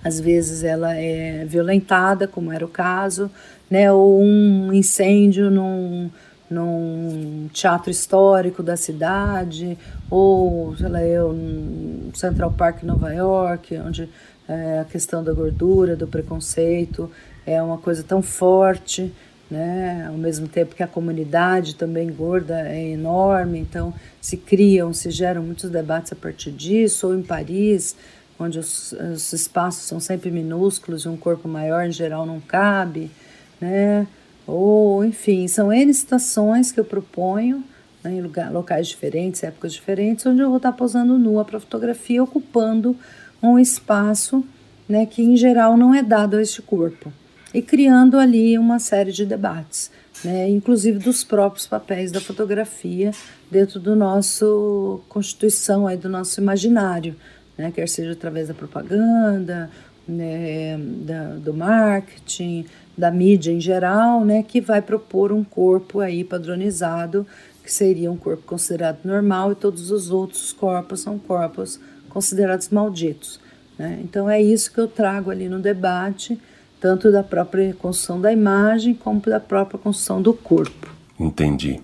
às 0.03 0.19
vezes 0.19 0.63
ela 0.63 0.95
é 0.95 1.45
violentada, 1.45 2.27
como 2.27 2.51
era 2.51 2.65
o 2.65 2.69
caso, 2.69 3.31
né, 3.69 3.91
ou 3.91 4.21
um 4.21 4.73
incêndio 4.73 5.49
num, 5.49 6.09
num 6.49 7.49
teatro 7.53 7.89
histórico 7.89 8.61
da 8.61 8.75
cidade, 8.75 9.77
ou, 10.09 10.75
sei 10.75 10.89
lá, 10.89 11.03
eu, 11.03 11.33
no 11.33 12.15
Central 12.15 12.51
Park, 12.51 12.83
Nova 12.83 13.11
York, 13.13 13.77
onde 13.77 14.09
é, 14.47 14.79
a 14.79 14.85
questão 14.85 15.23
da 15.23 15.33
gordura, 15.33 15.95
do 15.95 16.07
preconceito 16.07 17.09
é 17.45 17.61
uma 17.61 17.77
coisa 17.77 18.03
tão 18.03 18.21
forte, 18.21 19.11
né? 19.49 20.05
ao 20.07 20.17
mesmo 20.17 20.47
tempo 20.47 20.75
que 20.75 20.83
a 20.83 20.87
comunidade 20.87 21.75
também 21.75 22.11
gorda 22.11 22.67
é 22.67 22.89
enorme, 22.89 23.59
então 23.59 23.93
se 24.21 24.37
criam, 24.37 24.93
se 24.93 25.11
geram 25.11 25.43
muitos 25.43 25.69
debates 25.69 26.11
a 26.11 26.15
partir 26.15 26.51
disso, 26.51 27.07
ou 27.07 27.15
em 27.15 27.21
Paris, 27.21 27.95
onde 28.39 28.59
os, 28.59 28.91
os 28.91 29.31
espaços 29.33 29.83
são 29.83 29.99
sempre 29.99 30.31
minúsculos 30.31 31.03
e 31.03 31.09
um 31.09 31.17
corpo 31.17 31.47
maior 31.47 31.85
em 31.85 31.91
geral 31.91 32.25
não 32.25 32.39
cabe, 32.39 33.11
né? 33.59 34.07
Ou, 34.45 35.05
enfim, 35.05 35.47
são 35.47 35.71
N 35.71 35.93
situações 35.93 36.71
que 36.71 36.79
eu 36.79 36.85
proponho 36.85 37.63
né, 38.03 38.13
em 38.13 38.21
lugar, 38.21 38.51
locais 38.51 38.87
diferentes, 38.87 39.43
épocas 39.43 39.73
diferentes, 39.73 40.25
onde 40.25 40.41
eu 40.41 40.49
vou 40.49 40.57
estar 40.57 40.73
posando 40.73 41.17
nua 41.17 41.45
para 41.45 41.59
fotografia, 41.59 42.21
ocupando 42.21 42.95
um 43.41 43.57
espaço 43.57 44.43
né, 44.87 45.05
que 45.05 45.21
em 45.21 45.37
geral 45.37 45.77
não 45.77 45.93
é 45.93 46.03
dado 46.03 46.35
a 46.35 46.41
este 46.41 46.61
corpo 46.61 47.11
e 47.53 47.61
criando 47.61 48.17
ali 48.17 48.57
uma 48.57 48.79
série 48.79 49.11
de 49.11 49.25
debates, 49.25 49.91
né, 50.23 50.49
inclusive 50.49 50.99
dos 50.99 51.23
próprios 51.23 51.67
papéis 51.67 52.11
da 52.11 52.19
fotografia 52.19 53.11
dentro 53.49 53.79
do 53.79 53.95
nosso 53.95 55.01
constituição 55.07 55.87
aí 55.87 55.95
do 55.95 56.09
nosso 56.09 56.41
imaginário, 56.41 57.15
né, 57.57 57.71
quer 57.71 57.87
seja 57.87 58.11
através 58.11 58.47
da 58.47 58.53
propaganda, 58.53 59.69
né, 60.07 60.77
da, 60.77 61.35
do 61.35 61.53
marketing, 61.53 62.65
da 62.97 63.09
mídia 63.09 63.51
em 63.51 63.59
geral, 63.59 64.23
né, 64.23 64.43
que 64.43 64.59
vai 64.59 64.81
propor 64.81 65.31
um 65.31 65.43
corpo 65.43 65.99
aí 65.99 66.23
padronizado, 66.23 67.25
que 67.63 67.71
seria 67.71 68.11
um 68.11 68.17
corpo 68.17 68.43
considerado 68.43 68.99
normal 69.05 69.51
e 69.51 69.55
todos 69.55 69.89
os 69.89 70.09
outros 70.11 70.51
corpos 70.51 70.99
são 70.99 71.17
corpos 71.17 71.79
considerados 72.09 72.69
malditos. 72.69 73.39
Né? 73.77 73.99
Então 74.03 74.29
é 74.29 74.41
isso 74.41 74.71
que 74.71 74.79
eu 74.79 74.87
trago 74.87 75.31
ali 75.31 75.47
no 75.47 75.59
debate, 75.59 76.39
tanto 76.79 77.11
da 77.11 77.23
própria 77.23 77.73
construção 77.73 78.19
da 78.19 78.31
imagem 78.31 78.93
como 78.93 79.21
da 79.21 79.39
própria 79.39 79.79
construção 79.79 80.21
do 80.21 80.33
corpo. 80.33 80.93
Entendi. 81.19 81.79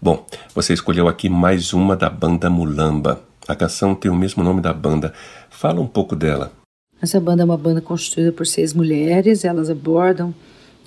Bom, 0.00 0.26
você 0.52 0.72
escolheu 0.72 1.06
aqui 1.06 1.28
mais 1.28 1.72
uma 1.72 1.94
da 1.94 2.10
banda 2.10 2.50
Mulamba. 2.50 3.31
A 3.46 3.56
canção 3.56 3.94
tem 3.94 4.10
o 4.10 4.14
mesmo 4.14 4.42
nome 4.42 4.60
da 4.60 4.72
banda. 4.72 5.12
Fala 5.50 5.80
um 5.80 5.86
pouco 5.86 6.14
dela. 6.14 6.52
Essa 7.00 7.20
banda 7.20 7.42
é 7.42 7.44
uma 7.44 7.56
banda 7.56 7.80
constituída 7.80 8.30
por 8.30 8.46
seis 8.46 8.72
mulheres. 8.72 9.44
Elas 9.44 9.68
abordam 9.68 10.32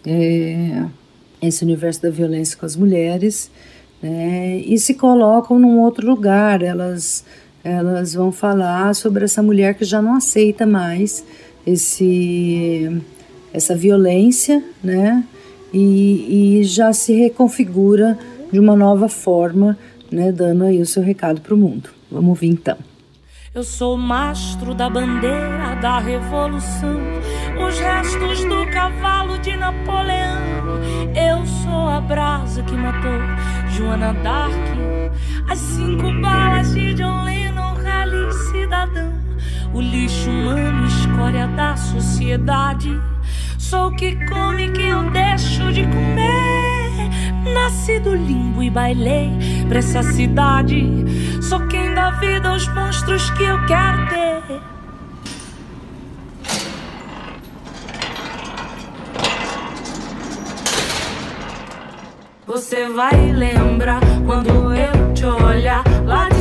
é, 0.05 0.85
esse 1.41 1.63
universo 1.63 2.01
da 2.01 2.09
violência 2.09 2.57
com 2.57 2.65
as 2.65 2.75
mulheres 2.75 3.51
né, 4.01 4.57
e 4.57 4.77
se 4.77 4.93
colocam 4.93 5.59
num 5.59 5.81
outro 5.81 6.07
lugar. 6.07 6.61
Elas, 6.61 7.25
elas 7.63 8.13
vão 8.13 8.31
falar 8.31 8.95
sobre 8.95 9.25
essa 9.25 9.43
mulher 9.43 9.75
que 9.75 9.83
já 9.83 10.01
não 10.01 10.15
aceita 10.15 10.65
mais 10.65 11.25
esse, 11.67 13.01
essa 13.51 13.75
violência, 13.75 14.63
né? 14.83 15.23
E, 15.73 16.59
e 16.59 16.63
já 16.63 16.93
se 16.93 17.11
reconfigura 17.13 18.17
de 18.49 18.59
uma 18.59 18.77
nova 18.77 19.09
forma, 19.09 19.77
né, 20.09 20.31
dando 20.31 20.63
aí 20.63 20.79
o 20.79 20.85
seu 20.85 21.03
recado 21.03 21.41
para 21.41 21.53
o 21.53 21.57
mundo. 21.57 21.89
Vamos 22.11 22.29
ouvir 22.29 22.47
então. 22.47 22.77
Eu 23.53 23.63
sou 23.63 23.95
o 23.95 23.97
mastro 23.97 24.73
da 24.73 24.89
bandeira 24.89 25.75
da 25.81 25.97
revolução, 25.99 26.99
os 27.65 27.79
restos 27.79 28.43
do 28.43 28.69
cavalo 28.69 29.37
de 29.39 29.55
Napoleão. 29.55 30.41
Eu 31.15 31.45
sou 31.45 31.87
a 31.87 32.01
brasa 32.01 32.61
que 32.63 32.73
matou 32.73 33.21
Joana 33.69 34.13
Dark, 34.15 34.51
as 35.49 35.57
cinco 35.57 36.11
balas 36.21 36.73
de 36.73 36.95
John 36.95 37.23
Lennon, 37.23 37.75
rally 37.75 38.33
cidadão, 38.51 39.13
o 39.73 39.79
lixo 39.79 40.29
humano, 40.29 40.85
escória 40.87 41.47
da 41.47 41.77
sociedade. 41.77 42.91
Sou 43.57 43.87
o 43.87 43.95
que 43.95 44.17
come 44.27 44.69
que 44.71 44.81
eu 44.81 45.09
deixo 45.11 45.71
de 45.71 45.83
comer. 45.87 47.34
Nasci 47.53 47.99
do 47.99 48.15
limbo 48.15 48.63
e 48.63 48.69
bailei 48.69 49.31
pra 49.67 49.79
essa 49.79 50.01
cidade. 50.03 50.83
Sou 51.41 51.59
quem 51.67 51.93
dá 51.93 52.11
vida 52.11 52.49
aos 52.49 52.67
monstros 52.73 53.29
que 53.31 53.43
eu 53.43 53.65
quero 53.65 54.07
ter. 54.07 54.61
Você 62.47 62.87
vai 62.89 63.31
lembrar 63.31 63.99
quando 64.25 64.73
eu 64.73 65.13
te 65.13 65.25
olhar 65.25 65.83
lá 66.05 66.29
de 66.29 66.34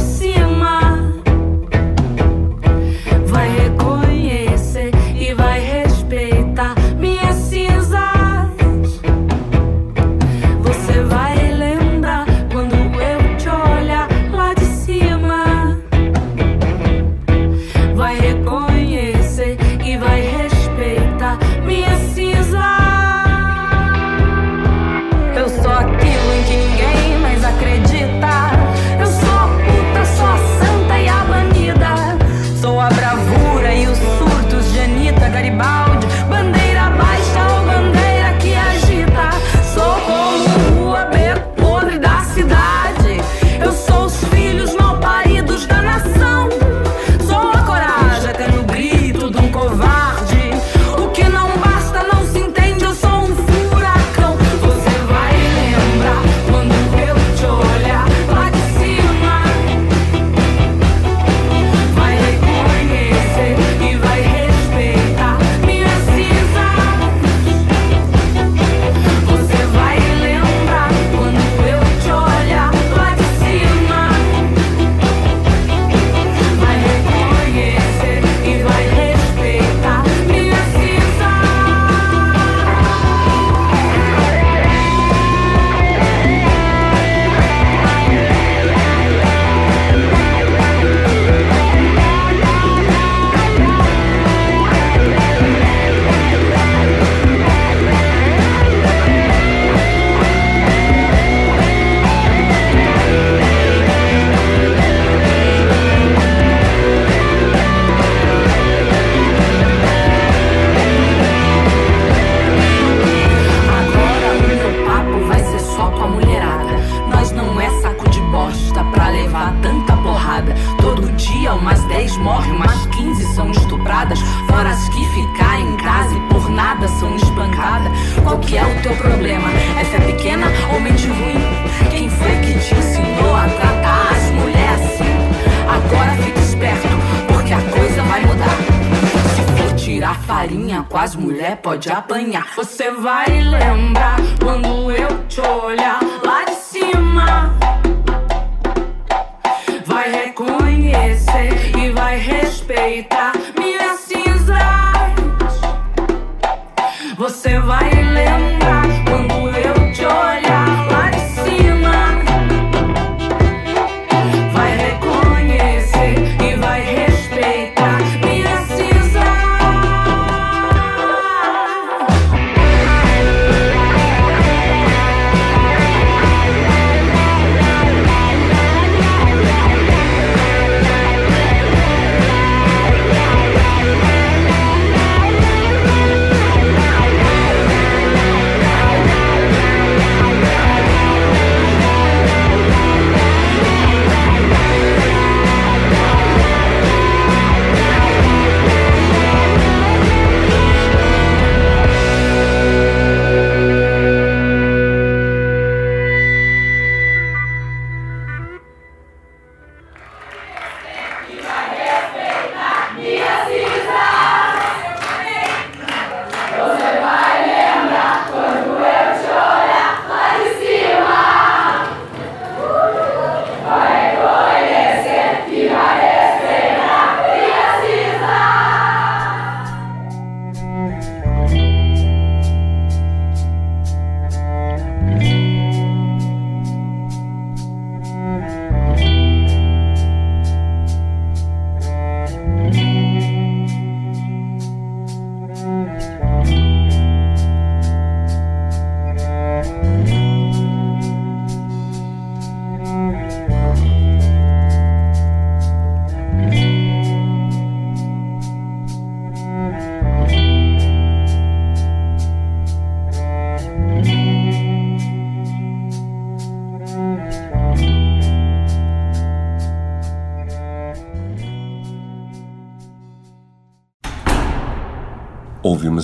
pode 141.56 141.90
apanhar. 141.90 142.54
Você 142.56 142.90
vai 142.90 143.26
lembrar 143.26 144.16
quando 144.42 144.90
eu 144.90 145.26
te 145.28 145.40
olhar 145.40 146.00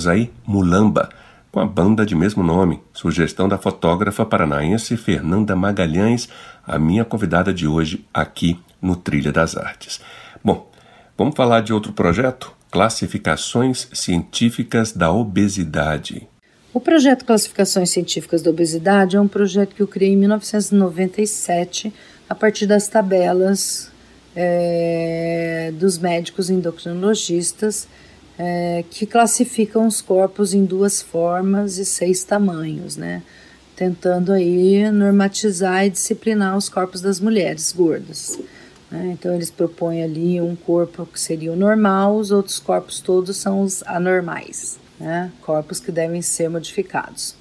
Ouvimos 0.01 0.07
aí 0.07 0.31
Mulamba, 0.45 1.09
com 1.51 1.59
a 1.59 1.65
banda 1.65 2.05
de 2.05 2.15
mesmo 2.15 2.41
nome, 2.41 2.81
sugestão 2.93 3.47
da 3.47 3.57
fotógrafa 3.57 4.25
paranaense 4.25 4.97
Fernanda 4.97 5.55
Magalhães, 5.55 6.29
a 6.65 6.79
minha 6.79 7.05
convidada 7.05 7.53
de 7.53 7.67
hoje 7.67 8.05
aqui 8.13 8.59
no 8.81 8.95
Trilha 8.95 9.31
das 9.31 9.55
Artes. 9.55 9.99
Bom, 10.43 10.69
vamos 11.17 11.35
falar 11.35 11.61
de 11.61 11.73
outro 11.73 11.93
projeto? 11.93 12.51
Classificações 12.71 13.89
Científicas 13.93 14.91
da 14.91 15.11
Obesidade. 15.11 16.27
O 16.73 16.79
projeto 16.79 17.25
Classificações 17.25 17.91
Científicas 17.91 18.41
da 18.41 18.49
Obesidade 18.49 19.17
é 19.17 19.21
um 19.21 19.27
projeto 19.27 19.75
que 19.75 19.83
eu 19.83 19.87
criei 19.87 20.13
em 20.13 20.17
1997 20.17 21.93
a 22.29 22.33
partir 22.33 22.65
das 22.65 22.87
tabelas 22.87 23.91
é, 24.35 25.71
dos 25.75 25.97
médicos 25.97 26.49
endocrinologistas 26.49 27.87
é, 28.43 28.83
que 28.89 29.05
classificam 29.05 29.85
os 29.85 30.01
corpos 30.01 30.51
em 30.51 30.65
duas 30.65 30.99
formas 30.99 31.77
e 31.77 31.85
seis 31.85 32.23
tamanhos, 32.23 32.97
né? 32.97 33.21
Tentando 33.75 34.31
aí 34.31 34.89
normatizar 34.89 35.85
e 35.85 35.91
disciplinar 35.91 36.57
os 36.57 36.67
corpos 36.67 37.01
das 37.01 37.19
mulheres 37.19 37.71
gordas. 37.71 38.39
Né? 38.89 39.11
Então 39.13 39.35
eles 39.35 39.51
propõem 39.51 40.01
ali 40.03 40.41
um 40.41 40.55
corpo 40.55 41.05
que 41.05 41.19
seria 41.19 41.51
o 41.53 41.55
normal, 41.55 42.17
os 42.17 42.31
outros 42.31 42.57
corpos 42.57 42.99
todos 42.99 43.37
são 43.37 43.61
os 43.61 43.83
anormais, 43.83 44.79
né? 44.99 45.31
Corpos 45.41 45.79
que 45.79 45.91
devem 45.91 46.23
ser 46.23 46.49
modificados. 46.49 47.35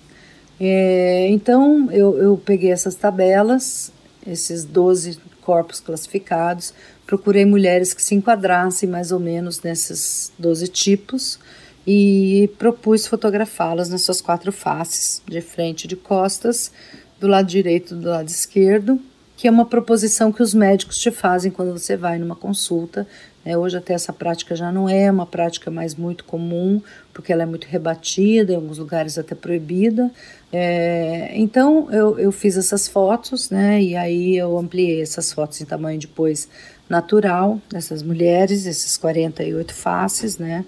É, 0.60 1.28
então 1.30 1.90
eu, 1.90 2.18
eu 2.18 2.36
peguei 2.36 2.72
essas 2.72 2.94
tabelas, 2.94 3.90
esses 4.26 4.66
12 4.66 5.18
corpos 5.40 5.80
classificados, 5.80 6.74
procurei 7.10 7.44
mulheres 7.44 7.92
que 7.92 8.00
se 8.00 8.14
enquadrassem 8.14 8.88
mais 8.88 9.10
ou 9.10 9.18
menos 9.18 9.62
nesses 9.62 10.30
12 10.38 10.68
tipos 10.68 11.40
e 11.84 12.48
propus 12.56 13.04
fotografá-las 13.04 13.88
nas 13.88 14.02
suas 14.02 14.20
quatro 14.20 14.52
faces, 14.52 15.20
de 15.26 15.40
frente 15.40 15.84
e 15.84 15.88
de 15.88 15.96
costas, 15.96 16.70
do 17.18 17.26
lado 17.26 17.48
direito 17.48 17.94
e 17.94 17.96
do 17.98 18.08
lado 18.08 18.28
esquerdo, 18.28 19.00
que 19.40 19.48
é 19.48 19.50
uma 19.50 19.64
proposição 19.64 20.30
que 20.30 20.42
os 20.42 20.52
médicos 20.52 20.98
te 20.98 21.10
fazem 21.10 21.50
quando 21.50 21.72
você 21.72 21.96
vai 21.96 22.18
numa 22.18 22.36
consulta. 22.36 23.06
É, 23.42 23.56
hoje 23.56 23.78
até 23.78 23.94
essa 23.94 24.12
prática 24.12 24.54
já 24.54 24.70
não 24.70 24.86
é 24.86 25.10
uma 25.10 25.24
prática 25.24 25.70
mais 25.70 25.94
muito 25.94 26.24
comum, 26.24 26.82
porque 27.10 27.32
ela 27.32 27.44
é 27.44 27.46
muito 27.46 27.64
rebatida, 27.64 28.52
em 28.52 28.56
alguns 28.56 28.76
lugares 28.76 29.16
até 29.16 29.34
proibida. 29.34 30.10
É, 30.52 31.30
então 31.32 31.90
eu, 31.90 32.18
eu 32.18 32.30
fiz 32.30 32.58
essas 32.58 32.86
fotos, 32.86 33.48
né? 33.48 33.80
E 33.80 33.96
aí 33.96 34.36
eu 34.36 34.58
ampliei 34.58 35.00
essas 35.00 35.32
fotos 35.32 35.58
em 35.62 35.64
tamanho 35.64 35.98
depois 35.98 36.46
natural 36.86 37.58
dessas 37.70 38.02
mulheres, 38.02 38.66
esses 38.66 38.98
48 38.98 39.72
faces, 39.72 40.36
né? 40.36 40.66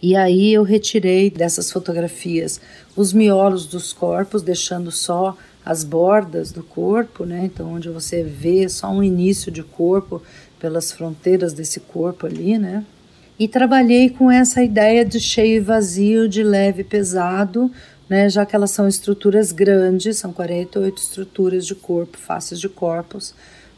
E 0.00 0.16
aí 0.16 0.54
eu 0.54 0.62
retirei 0.62 1.28
dessas 1.28 1.70
fotografias 1.70 2.58
os 2.96 3.12
miolos 3.12 3.66
dos 3.66 3.92
corpos, 3.92 4.40
deixando 4.40 4.90
só 4.90 5.36
as 5.68 5.84
bordas 5.84 6.50
do 6.50 6.62
corpo, 6.62 7.26
né? 7.26 7.42
Então 7.44 7.74
onde 7.74 7.90
você 7.90 8.22
vê 8.22 8.66
só 8.70 8.90
um 8.90 9.02
início 9.02 9.52
de 9.52 9.62
corpo 9.62 10.22
pelas 10.58 10.90
fronteiras 10.90 11.52
desse 11.52 11.78
corpo 11.78 12.26
ali, 12.26 12.56
né? 12.56 12.86
E 13.38 13.46
trabalhei 13.46 14.08
com 14.08 14.30
essa 14.30 14.62
ideia 14.62 15.04
de 15.04 15.20
cheio 15.20 15.58
e 15.58 15.60
vazio, 15.60 16.26
de 16.26 16.42
leve 16.42 16.80
e 16.80 16.84
pesado, 16.84 17.70
né? 18.08 18.30
Já 18.30 18.46
que 18.46 18.56
elas 18.56 18.70
são 18.70 18.88
estruturas 18.88 19.52
grandes, 19.52 20.16
são 20.16 20.32
48 20.32 21.02
estruturas 21.02 21.66
de 21.66 21.74
corpo, 21.74 22.16
faces 22.16 22.58
de 22.58 22.68
corpos, 22.70 23.34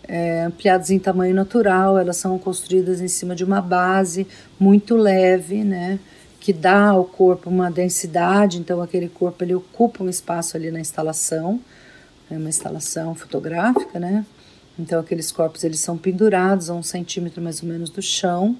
é, 0.06 0.44
ampliadas 0.44 0.90
em 0.90 0.98
tamanho 1.00 1.34
natural, 1.34 1.98
elas 1.98 2.18
são 2.18 2.38
construídas 2.38 3.00
em 3.00 3.08
cima 3.08 3.34
de 3.34 3.42
uma 3.42 3.60
base 3.60 4.28
muito 4.60 4.94
leve, 4.94 5.64
né, 5.64 5.98
que 6.38 6.52
dá 6.52 6.90
ao 6.90 7.04
corpo 7.04 7.50
uma 7.50 7.68
densidade, 7.68 8.60
então 8.60 8.80
aquele 8.80 9.08
corpo 9.08 9.42
ele 9.42 9.56
ocupa 9.56 10.04
um 10.04 10.08
espaço 10.08 10.56
ali 10.56 10.70
na 10.70 10.78
instalação, 10.78 11.60
é 12.30 12.36
uma 12.36 12.48
instalação 12.48 13.14
fotográfica, 13.14 13.98
né, 13.98 14.24
então 14.78 15.00
aqueles 15.00 15.30
corpos 15.30 15.64
eles 15.64 15.80
são 15.80 15.98
pendurados 15.98 16.70
a 16.70 16.74
um 16.74 16.82
centímetro 16.82 17.42
mais 17.42 17.62
ou 17.62 17.68
menos 17.68 17.90
do 17.90 18.00
chão, 18.00 18.56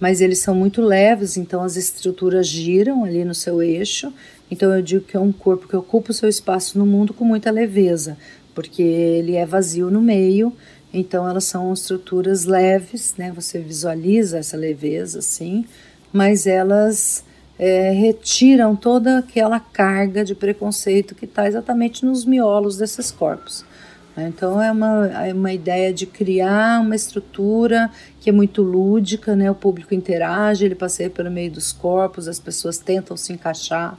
mas 0.00 0.20
eles 0.20 0.40
são 0.40 0.54
muito 0.54 0.80
leves, 0.80 1.36
então 1.36 1.62
as 1.62 1.76
estruturas 1.76 2.46
giram 2.46 3.04
ali 3.04 3.24
no 3.24 3.34
seu 3.34 3.62
eixo, 3.62 4.12
então 4.50 4.74
eu 4.74 4.82
digo 4.82 5.04
que 5.04 5.16
é 5.16 5.20
um 5.20 5.30
corpo 5.30 5.68
que 5.68 5.76
ocupa 5.76 6.10
o 6.10 6.14
seu 6.14 6.28
espaço 6.28 6.78
no 6.78 6.84
mundo 6.84 7.14
com 7.14 7.24
muita 7.24 7.50
leveza, 7.50 8.16
porque 8.54 8.82
ele 8.82 9.36
é 9.36 9.46
vazio 9.46 9.90
no 9.90 10.02
meio. 10.02 10.52
Então 10.92 11.28
elas 11.28 11.44
são 11.44 11.72
estruturas 11.72 12.44
leves, 12.44 13.14
né? 13.16 13.30
Você 13.32 13.60
visualiza 13.60 14.38
essa 14.38 14.56
leveza 14.56 15.20
assim, 15.20 15.64
mas 16.12 16.46
elas 16.48 17.24
é, 17.62 17.90
retiram 17.90 18.74
toda 18.74 19.18
aquela 19.18 19.60
carga 19.60 20.24
de 20.24 20.34
preconceito 20.34 21.14
que 21.14 21.26
está 21.26 21.46
exatamente 21.46 22.06
nos 22.06 22.24
miolos 22.24 22.78
desses 22.78 23.10
corpos. 23.10 23.66
Então 24.16 24.60
é 24.60 24.72
uma, 24.72 25.06
é 25.26 25.34
uma 25.34 25.52
ideia 25.52 25.92
de 25.92 26.06
criar 26.06 26.80
uma 26.80 26.96
estrutura 26.96 27.90
que 28.18 28.30
é 28.30 28.32
muito 28.32 28.62
lúdica, 28.62 29.36
né? 29.36 29.50
O 29.50 29.54
público 29.54 29.94
interage, 29.94 30.64
ele 30.64 30.74
passeia 30.74 31.10
pelo 31.10 31.30
meio 31.30 31.50
dos 31.50 31.70
corpos, 31.70 32.26
as 32.26 32.38
pessoas 32.38 32.78
tentam 32.78 33.14
se 33.14 33.34
encaixar. 33.34 33.98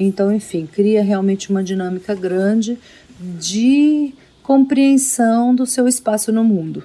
Então, 0.00 0.32
enfim, 0.32 0.66
cria 0.66 1.02
realmente 1.02 1.50
uma 1.50 1.62
dinâmica 1.62 2.14
grande 2.14 2.78
de 3.20 4.14
compreensão 4.42 5.54
do 5.54 5.66
seu 5.66 5.86
espaço 5.86 6.32
no 6.32 6.42
mundo. 6.42 6.82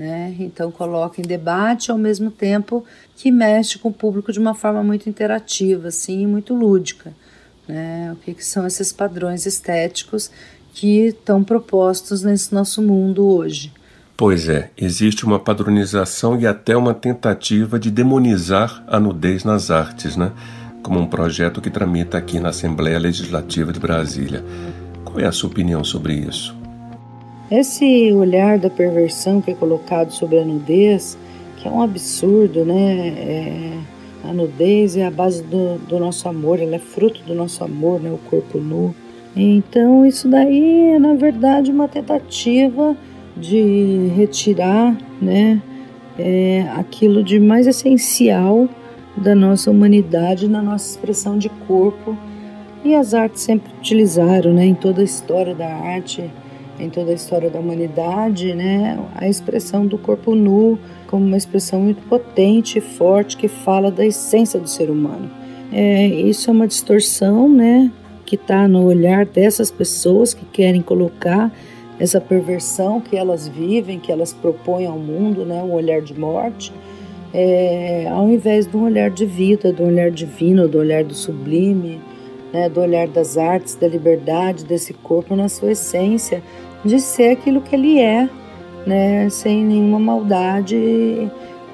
Né? 0.00 0.34
Então 0.38 0.72
coloca 0.72 1.20
em 1.20 1.24
debate 1.24 1.90
ao 1.90 1.98
mesmo 1.98 2.30
tempo 2.30 2.82
que 3.14 3.30
mexe 3.30 3.78
com 3.78 3.90
o 3.90 3.92
público 3.92 4.32
de 4.32 4.38
uma 4.38 4.54
forma 4.54 4.82
muito 4.82 5.10
interativa, 5.10 5.88
assim, 5.88 6.26
muito 6.26 6.54
lúdica. 6.54 7.12
Né? 7.68 8.10
O 8.10 8.16
que, 8.16 8.32
que 8.32 8.42
são 8.42 8.66
esses 8.66 8.94
padrões 8.94 9.44
estéticos 9.44 10.30
que 10.72 11.08
estão 11.08 11.44
propostos 11.44 12.22
nesse 12.22 12.54
nosso 12.54 12.80
mundo 12.80 13.26
hoje? 13.26 13.74
Pois 14.16 14.48
é, 14.48 14.70
existe 14.74 15.26
uma 15.26 15.38
padronização 15.38 16.40
e 16.40 16.46
até 16.46 16.74
uma 16.74 16.94
tentativa 16.94 17.78
de 17.78 17.90
demonizar 17.90 18.82
a 18.86 18.98
nudez 18.98 19.44
nas 19.44 19.70
artes, 19.70 20.16
né? 20.16 20.32
Como 20.82 20.98
um 20.98 21.06
projeto 21.06 21.60
que 21.60 21.68
tramita 21.68 22.16
aqui 22.16 22.40
na 22.40 22.48
Assembleia 22.48 22.98
Legislativa 22.98 23.70
de 23.70 23.78
Brasília. 23.78 24.42
Qual 25.04 25.20
é 25.20 25.26
a 25.26 25.32
sua 25.32 25.50
opinião 25.50 25.84
sobre 25.84 26.14
isso? 26.14 26.58
Esse 27.50 28.12
olhar 28.12 28.58
da 28.58 28.70
perversão 28.70 29.40
que 29.40 29.50
é 29.50 29.54
colocado 29.54 30.12
sobre 30.12 30.38
a 30.38 30.44
nudez, 30.44 31.18
que 31.56 31.66
é 31.66 31.70
um 31.70 31.82
absurdo, 31.82 32.64
né? 32.64 33.08
É, 33.08 33.72
a 34.22 34.32
nudez 34.32 34.96
é 34.96 35.04
a 35.04 35.10
base 35.10 35.42
do, 35.42 35.76
do, 35.78 35.98
nosso 35.98 36.28
amor, 36.28 36.60
ela 36.60 36.76
é 36.76 36.78
fruto 36.78 37.22
do 37.24 37.34
nosso 37.34 37.64
amor, 37.64 38.00
né? 38.00 38.08
O 38.12 38.18
corpo 38.30 38.58
nu. 38.58 38.94
Então, 39.34 40.06
isso 40.06 40.28
daí 40.28 40.92
é, 40.92 40.98
na 41.00 41.14
verdade, 41.14 41.72
uma 41.72 41.88
tentativa 41.88 42.96
de 43.36 44.12
retirar, 44.14 44.96
né? 45.20 45.60
É, 46.16 46.68
aquilo 46.76 47.20
de 47.22 47.40
mais 47.40 47.66
essencial 47.66 48.68
da 49.16 49.34
nossa 49.34 49.72
humanidade, 49.72 50.48
na 50.48 50.62
nossa 50.62 50.90
expressão 50.90 51.36
de 51.36 51.48
corpo. 51.66 52.16
E 52.84 52.94
as 52.94 53.12
artes 53.12 53.42
sempre 53.42 53.72
utilizaram, 53.76 54.52
né? 54.52 54.66
Em 54.66 54.74
toda 54.74 55.00
a 55.00 55.04
história 55.04 55.54
da 55.54 55.66
arte, 55.66 56.30
em 56.80 56.88
toda 56.88 57.10
a 57.10 57.14
história 57.14 57.50
da 57.50 57.60
humanidade, 57.60 58.54
né, 58.54 58.98
a 59.14 59.28
expressão 59.28 59.86
do 59.86 59.98
corpo 59.98 60.34
nu 60.34 60.78
como 61.06 61.26
uma 61.26 61.36
expressão 61.36 61.80
muito 61.80 62.02
potente 62.08 62.78
e 62.78 62.80
forte 62.80 63.36
que 63.36 63.48
fala 63.48 63.90
da 63.90 64.06
essência 64.06 64.58
do 64.58 64.68
ser 64.68 64.90
humano. 64.90 65.30
É, 65.72 66.06
isso 66.06 66.50
é 66.50 66.52
uma 66.52 66.66
distorção, 66.66 67.48
né, 67.48 67.90
que 68.24 68.36
está 68.36 68.66
no 68.66 68.84
olhar 68.84 69.26
dessas 69.26 69.70
pessoas 69.70 70.32
que 70.32 70.44
querem 70.44 70.80
colocar 70.80 71.52
essa 71.98 72.20
perversão 72.20 73.00
que 73.00 73.16
elas 73.16 73.46
vivem, 73.46 74.00
que 74.00 74.10
elas 74.10 74.32
propõem 74.32 74.86
ao 74.86 74.98
mundo, 74.98 75.44
né, 75.44 75.62
um 75.62 75.72
olhar 75.72 76.00
de 76.00 76.18
morte, 76.18 76.72
é, 77.32 78.08
ao 78.10 78.28
invés 78.28 78.66
de 78.66 78.76
um 78.76 78.84
olhar 78.84 79.10
de 79.10 79.26
vida, 79.26 79.72
do 79.72 79.84
olhar 79.84 80.10
divino, 80.10 80.66
do 80.66 80.78
olhar 80.78 81.04
do 81.04 81.14
sublime, 81.14 82.00
né, 82.52 82.68
do 82.68 82.80
olhar 82.80 83.06
das 83.06 83.36
artes, 83.36 83.74
da 83.74 83.86
liberdade 83.86 84.64
desse 84.64 84.92
corpo 84.92 85.36
na 85.36 85.48
sua 85.48 85.72
essência, 85.72 86.42
de 86.84 86.98
ser 87.00 87.30
aquilo 87.30 87.60
que 87.60 87.74
ele 87.74 88.00
é, 88.00 88.28
né, 88.86 89.28
sem 89.28 89.64
nenhuma 89.64 89.98
maldade 89.98 90.76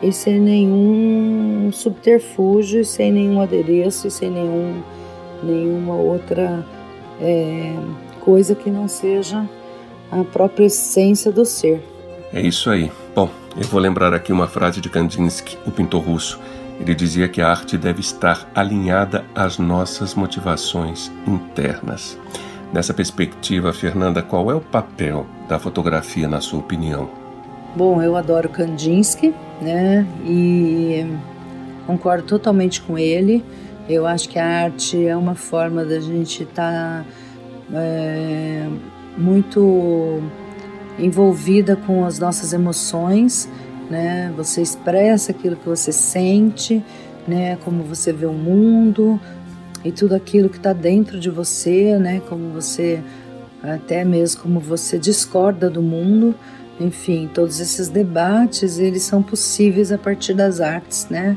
e 0.03 0.13
sem 0.13 0.41
nenhum 0.41 1.71
subterfúgio, 1.73 2.85
sem 2.85 3.13
nenhum 3.13 3.41
adereço, 3.41 4.11
sem 4.11 4.31
nenhum, 4.31 4.83
nenhuma 5.43 5.95
outra 5.95 6.65
é, 7.21 7.75
coisa 8.21 8.55
que 8.55 8.71
não 8.71 8.89
seja 8.89 9.49
a 10.11 10.23
própria 10.25 10.67
essência 10.67 11.33
do 11.33 11.45
ser. 11.45 11.83
É 12.33 12.41
isso 12.41 12.69
aí. 12.71 12.91
Bom, 13.15 13.31
eu 13.57 13.65
vou 13.65 13.81
lembrar 13.81 14.13
aqui 14.13 14.33
uma 14.33 14.47
frase 14.47 14.81
de 14.81 14.91
Kandinsky, 14.91 15.57
o 15.67 15.71
pintor 15.71 16.03
russo. 16.03 16.39
Ele 16.79 16.95
dizia 16.95 17.29
que 17.29 17.41
a 17.41 17.49
arte 17.49 17.79
deve 17.79 18.01
estar 18.01 18.51
alinhada 18.55 19.25
às 19.35 19.59
nossas 19.59 20.15
motivações 20.15 21.11
internas. 21.27 22.19
Nessa 22.73 22.93
perspectiva, 22.93 23.73
Fernanda, 23.73 24.23
qual 24.23 24.51
é 24.51 24.55
o 24.55 24.61
papel 24.61 25.27
da 25.49 25.59
fotografia 25.59 26.27
na 26.27 26.41
sua 26.41 26.59
opinião? 26.59 27.09
Bom, 27.75 28.03
eu 28.03 28.17
adoro 28.17 28.49
Kandinsky, 28.49 29.35
né? 29.61 30.07
E 30.25 31.07
concordo 31.87 32.25
totalmente 32.25 32.81
com 32.83 32.99
ele. 32.99 33.45
Eu 33.89 34.07
acho 34.07 34.29
que 34.29 34.39
a 34.39 34.65
arte 34.65 35.07
é 35.07 35.17
uma 35.17 35.35
forma 35.35 35.85
da 35.85 36.01
gente 36.01 36.43
estar 36.43 37.05
tá, 37.05 37.79
é, 37.79 38.69
muito 39.17 40.23
envolvida 40.99 41.77
com 41.77 42.05
as 42.05 42.19
nossas 42.19 42.53
emoções, 42.53 43.49
né? 43.89 44.33
Você 44.37 44.61
expressa 44.61 45.31
aquilo 45.31 45.55
que 45.55 45.69
você 45.69 45.93
sente, 45.93 46.83
né? 47.29 47.57
Como 47.65 47.85
você 47.85 48.13
vê 48.13 48.27
o 48.27 48.33
mundo, 48.33 49.21
e 49.85 49.93
tudo 49.93 50.15
aquilo 50.15 50.49
que 50.49 50.57
está 50.57 50.73
dentro 50.73 51.19
de 51.19 51.31
você, 51.31 51.99
né? 51.99 52.21
Como 52.29 52.51
você, 52.51 53.03
até 53.63 54.05
mesmo 54.05 54.43
como 54.43 54.61
você 54.61 54.99
discorda 54.99 55.71
do 55.71 55.83
mundo, 55.83 56.35
enfim, 56.81 57.29
todos 57.33 57.61
esses 57.61 57.89
debates 57.89 58.79
eles 58.79 59.03
são 59.03 59.23
possíveis 59.23 59.91
a 59.91 59.99
partir 59.99 60.35
das 60.35 60.61
artes, 60.61 61.09
né? 61.09 61.37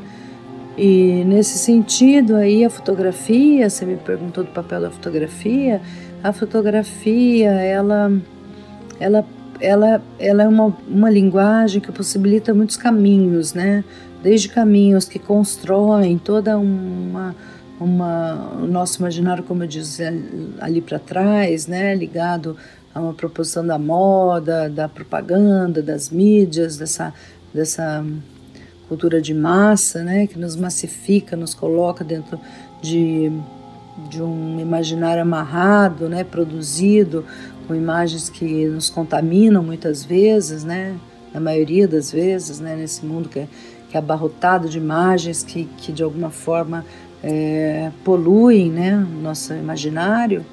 E 0.78 1.24
nesse 1.26 1.58
sentido 1.58 2.36
aí 2.36 2.64
a 2.64 2.70
fotografia, 2.70 3.70
você 3.70 3.86
me 3.86 3.98
perguntou 3.98 4.44
do 4.44 4.52
papel 4.52 4.82
da 4.82 4.90
fotografia, 4.90 5.82
a 6.24 6.32
fotografia 6.32 7.50
ela, 7.50 8.12
ela, 9.00 9.26
ela, 9.60 10.02
ela 10.18 10.44
é 10.44 10.48
uma, 10.48 10.76
uma 10.88 11.10
linguagem 11.10 11.82
que 11.82 11.92
possibilita 11.92 12.54
muitos 12.54 12.78
caminhos, 12.78 13.54
né? 13.54 13.84
Desde 14.24 14.50
caminhos 14.50 15.06
que 15.06 15.20
constroem 15.20 16.18
toda 16.18 16.58
uma 16.58 17.36
uma, 17.80 18.54
o 18.62 18.68
nosso 18.68 19.00
imaginário, 19.00 19.44
como 19.44 19.64
eu 19.64 19.68
disse 19.68 20.04
ali 20.60 20.82
para 20.82 21.00
trás, 21.00 21.66
né, 21.68 21.96
ligado 21.96 22.58
a 22.94 23.00
uma 23.00 23.14
proposição 23.14 23.66
da 23.66 23.80
moda, 23.80 24.70
da 24.70 24.90
propaganda, 24.90 25.82
das 25.82 26.10
mídias, 26.10 26.78
dessa, 26.78 27.14
dessa 27.54 28.06
cultura 28.88 29.22
de 29.22 29.34
massa, 29.34 30.04
né, 30.04 30.28
que 30.28 30.38
nos 30.38 30.56
massifica, 30.56 31.38
nos 31.38 31.54
coloca 31.54 32.04
dentro 32.04 32.40
de, 32.82 33.32
de 34.10 34.22
um 34.22 34.60
imaginário 34.60 35.22
amarrado, 35.22 36.10
né, 36.10 36.24
produzido 36.24 37.24
com 37.68 37.76
imagens 37.76 38.30
que 38.30 38.66
nos 38.66 38.90
contaminam 38.90 39.64
muitas 39.64 40.04
vezes, 40.04 40.64
né, 40.64 40.98
na 41.34 41.40
maioria 41.40 41.88
das 41.88 42.12
vezes, 42.12 42.60
né, 42.60 42.76
nesse 42.76 43.06
mundo 43.06 43.30
que 43.30 43.40
é, 43.40 43.48
que 43.90 43.96
é 43.96 44.00
abarrotado 44.00 44.68
de 44.68 44.78
imagens 44.78 45.44
que, 45.44 45.66
que 45.78 45.92
de 45.92 46.04
alguma 46.04 46.30
forma 46.30 46.86
é, 47.24 47.92
poluem 48.04 48.70
né, 48.70 48.96
o 48.96 49.22
nosso 49.22 49.54
imaginário 49.54 50.46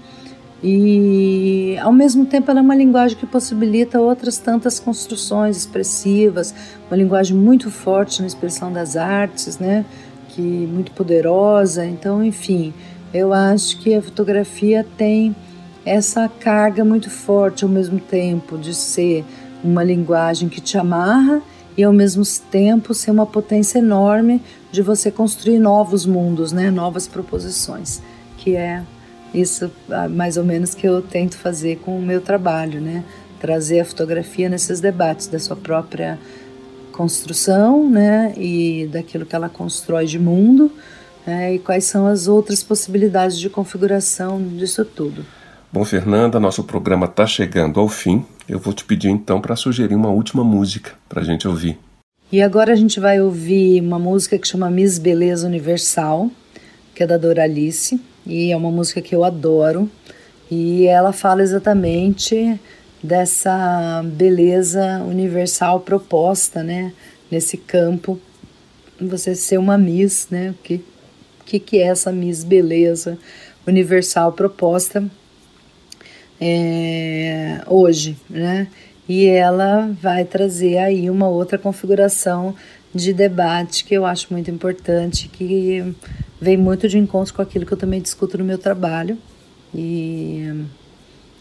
e 0.62 1.76
ao 1.83 1.92
mesmo 1.92 2.24
tempo 2.24 2.50
ela 2.50 2.61
é 2.61 2.62
uma 2.62 2.74
linguagem 2.74 3.16
que 3.16 3.26
possibilita 3.26 4.00
outras 4.00 4.38
tantas 4.38 4.81
construções 4.81 5.57
expressivas, 5.59 6.55
uma 6.88 6.96
linguagem 6.96 7.37
muito 7.37 7.70
forte 7.70 8.20
na 8.20 8.26
expressão 8.26 8.72
das 8.72 8.96
artes, 8.96 9.59
né, 9.59 9.85
que 10.31 10.40
muito 10.40 10.92
poderosa. 10.92 11.85
Então, 11.85 12.24
enfim, 12.24 12.72
eu 13.12 13.33
acho 13.33 13.79
que 13.79 13.94
a 13.94 14.02
fotografia 14.02 14.85
tem 14.96 15.37
essa 15.85 16.29
carga 16.29 16.85
muito 16.85 17.11
forte 17.11 17.62
ao 17.62 17.70
mesmo 17.70 18.00
tempo 18.00 18.59
de 18.59 18.74
ser 18.74 19.24
uma 19.62 19.85
linguagem 19.85 20.48
que 20.48 20.61
te 20.61 20.76
amarra 20.76 21.40
e 21.76 21.85
ao 21.85 21.92
mesmo 21.92 22.24
tempo 22.50 22.94
ser 22.94 23.11
uma 23.11 23.26
potência 23.26 23.79
enorme 23.79 24.42
de 24.76 24.82
você 24.82 25.10
construir 25.10 25.58
novos 25.58 26.04
mundos, 26.04 26.52
né, 26.52 26.70
novas 26.70 27.08
proposições, 27.08 28.02
que 28.36 28.54
é 28.54 28.82
isso 29.32 29.70
ah, 29.90 30.06
mais 30.06 30.36
ou 30.36 30.44
menos 30.44 30.74
que 30.74 30.86
eu 30.86 31.00
tento 31.00 31.38
fazer 31.38 31.78
com 31.78 31.98
o 31.98 32.02
meu 32.02 32.20
trabalho, 32.20 32.78
né, 32.78 33.02
trazer 33.40 33.80
a 33.80 33.86
fotografia 33.86 34.50
nesses 34.50 34.78
debates 34.78 35.28
da 35.28 35.38
sua 35.38 35.56
própria 35.56 36.18
construção, 36.92 37.88
né, 37.88 38.34
e 38.36 38.86
daquilo 38.92 39.24
que 39.24 39.34
ela 39.34 39.48
constrói 39.48 40.04
de 40.04 40.18
mundo, 40.18 40.70
né, 41.26 41.54
e 41.54 41.58
quais 41.58 41.86
são 41.86 42.06
as 42.06 42.28
outras 42.28 42.62
possibilidades 42.62 43.38
de 43.38 43.48
configuração 43.48 44.42
disso 44.42 44.84
tudo. 44.84 45.24
Bom, 45.72 45.86
Fernanda, 45.86 46.38
nosso 46.38 46.62
programa 46.62 47.06
está 47.06 47.26
chegando 47.26 47.80
ao 47.80 47.88
fim. 47.88 48.26
Eu 48.46 48.58
vou 48.58 48.74
te 48.74 48.84
pedir 48.84 49.08
então 49.08 49.40
para 49.40 49.56
sugerir 49.56 49.94
uma 49.94 50.10
última 50.10 50.44
música 50.44 50.92
para 51.08 51.22
a 51.22 51.24
gente 51.24 51.48
ouvir. 51.48 51.78
E 52.30 52.42
agora 52.42 52.72
a 52.72 52.76
gente 52.76 52.98
vai 52.98 53.20
ouvir 53.20 53.80
uma 53.80 54.00
música 54.00 54.36
que 54.36 54.48
chama 54.48 54.68
Miss 54.68 54.98
Beleza 54.98 55.46
Universal, 55.46 56.28
que 56.92 57.04
é 57.04 57.06
da 57.06 57.16
Doralice, 57.16 58.00
e 58.26 58.50
é 58.50 58.56
uma 58.56 58.70
música 58.70 59.00
que 59.00 59.14
eu 59.14 59.22
adoro. 59.22 59.88
E 60.50 60.86
ela 60.86 61.12
fala 61.12 61.40
exatamente 61.40 62.58
dessa 63.00 64.02
beleza 64.04 65.04
universal 65.08 65.80
proposta, 65.80 66.64
né, 66.64 66.92
nesse 67.30 67.56
campo, 67.56 68.20
você 69.00 69.36
ser 69.36 69.58
uma 69.58 69.78
Miss, 69.78 70.26
né? 70.28 70.50
O 70.50 70.54
que, 70.64 70.84
que, 71.44 71.60
que 71.60 71.78
é 71.78 71.86
essa 71.86 72.10
Miss 72.10 72.42
Beleza 72.42 73.18
Universal 73.64 74.32
proposta 74.32 75.04
é, 76.40 77.62
hoje, 77.68 78.16
né? 78.28 78.66
E 79.08 79.26
ela 79.26 79.90
vai 80.00 80.24
trazer 80.24 80.78
aí 80.78 81.08
uma 81.08 81.28
outra 81.28 81.56
configuração 81.56 82.54
de 82.94 83.12
debate 83.12 83.84
que 83.84 83.94
eu 83.94 84.04
acho 84.04 84.32
muito 84.32 84.50
importante, 84.50 85.28
que 85.28 85.94
vem 86.40 86.56
muito 86.56 86.88
de 86.88 86.98
encontro 86.98 87.34
com 87.34 87.42
aquilo 87.42 87.66
que 87.66 87.72
eu 87.72 87.78
também 87.78 88.00
discuto 88.00 88.38
no 88.38 88.44
meu 88.44 88.58
trabalho 88.58 89.18
e 89.74 90.64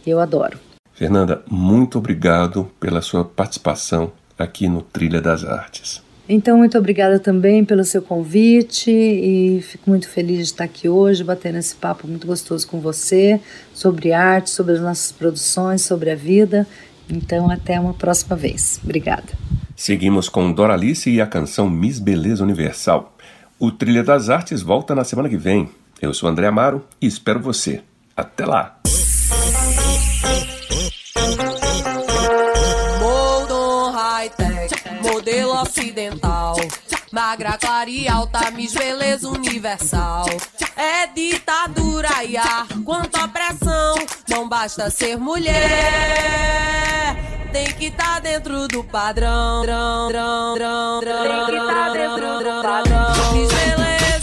eu 0.05 0.19
adoro. 0.19 0.59
Fernanda, 0.93 1.43
muito 1.49 1.97
obrigado 1.97 2.69
pela 2.79 3.01
sua 3.01 3.25
participação 3.25 4.11
aqui 4.37 4.67
no 4.67 4.81
Trilha 4.81 5.21
das 5.21 5.43
Artes. 5.43 6.03
Então, 6.27 6.57
muito 6.57 6.75
obrigada 6.75 7.19
também 7.19 7.63
pelo 7.63 7.83
seu 7.83 8.01
convite 8.01 8.89
e 8.89 9.61
fico 9.61 9.89
muito 9.89 10.09
feliz 10.09 10.37
de 10.37 10.43
estar 10.45 10.63
aqui 10.63 10.89
hoje, 10.89 11.23
batendo 11.23 11.59
esse 11.59 11.75
papo 11.75 12.07
muito 12.07 12.25
gostoso 12.25 12.67
com 12.67 12.79
você 12.79 13.39
sobre 13.73 14.11
arte, 14.11 14.49
sobre 14.49 14.73
as 14.73 14.81
nossas 14.81 15.11
produções, 15.11 15.83
sobre 15.83 16.09
a 16.09 16.15
vida. 16.15 16.65
Então, 17.09 17.49
até 17.49 17.79
uma 17.79 17.93
próxima 17.93 18.35
vez. 18.35 18.79
Obrigada. 18.83 19.33
Seguimos 19.75 20.29
com 20.29 20.51
Doralice 20.51 21.09
e 21.11 21.21
a 21.21 21.27
canção 21.27 21.69
Miss 21.69 21.99
Beleza 21.99 22.43
Universal. 22.43 23.15
O 23.59 23.71
Trilha 23.71 24.03
das 24.03 24.29
Artes 24.29 24.61
volta 24.61 24.95
na 24.95 25.03
semana 25.03 25.29
que 25.29 25.37
vem. 25.37 25.69
Eu 26.01 26.13
sou 26.13 26.29
André 26.29 26.47
Amaro 26.47 26.85
e 27.01 27.07
espero 27.07 27.39
você. 27.39 27.81
Até 28.15 28.45
lá! 28.45 28.79
modelo 35.25 35.59
ocidental. 35.61 36.55
Magra, 37.15 37.57
clara 37.57 37.89
e 37.89 38.09
alta, 38.09 38.51
Miss 38.51 38.73
Beleza 38.73 39.29
Universal. 39.29 40.25
É 40.75 41.07
ditadura 41.07 42.09
e 42.25 42.35
ar, 42.35 42.67
quanto 42.83 43.17
opressão. 43.17 43.95
Não 44.27 44.49
basta 44.49 44.89
ser 44.89 45.17
mulher, 45.17 45.55
tem 47.53 47.71
que 47.71 47.89
tá 47.89 48.19
dentro 48.19 48.67
do 48.67 48.83
padrão. 48.83 49.61
Tem 49.61 49.71
que 51.45 51.55
tá 51.55 51.89
dentro 51.93 52.39
do 52.39 52.61
padrão. 52.61 53.33
Miss 53.33 53.53
Beleza, 53.53 54.14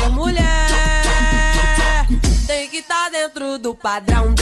ser 0.00 0.08
mulher, 0.10 2.06
tem 2.46 2.68
que 2.68 2.78
estar 2.78 3.04
tá 3.04 3.10
dentro 3.10 3.58
do 3.58 3.74
padrão, 3.74 4.34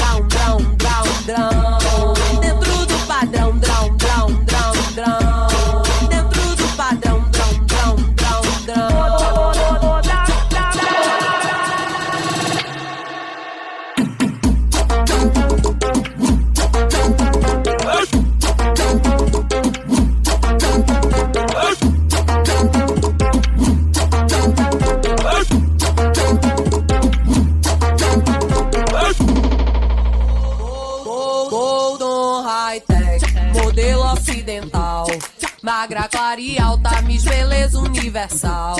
Universal. 38.19 38.77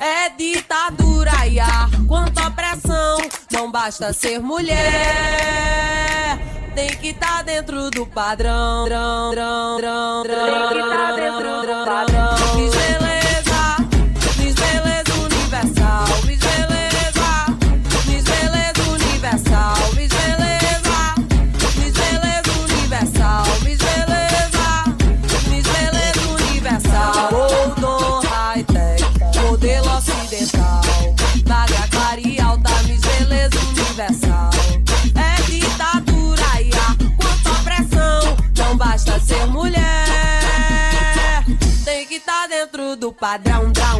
É 0.00 0.30
ditadura 0.30 1.46
e 1.46 1.60
ar, 1.60 1.88
quanta 2.08 2.48
opressão. 2.48 3.18
Não 3.52 3.70
basta 3.70 4.12
ser 4.12 4.40
mulher, 4.40 4.76
tem 6.74 6.88
que 6.96 7.14
tá 7.14 7.42
dentro 7.42 7.88
do 7.90 8.04
padrão. 8.04 8.86
Drão, 8.86 9.30
drão, 9.30 9.76
drão, 9.76 10.22
drão, 10.24 10.68
tem 10.68 10.82
que 10.82 10.88
estar 10.88 11.12
dentro 11.12 11.60
do 11.60 11.84
padrão. 11.84 12.79
Padrão, 43.20 43.70
drão, 43.70 43.99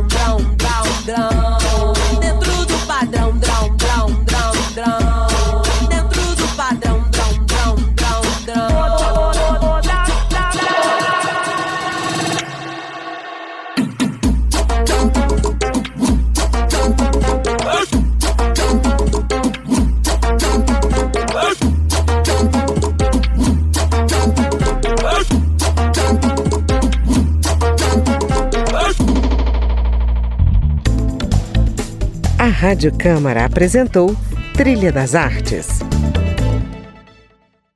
Rádio 32.71 32.93
Câmara 32.97 33.45
apresentou 33.47 34.15
Trilha 34.55 34.93
das 34.93 35.17
Artes. 35.17 35.90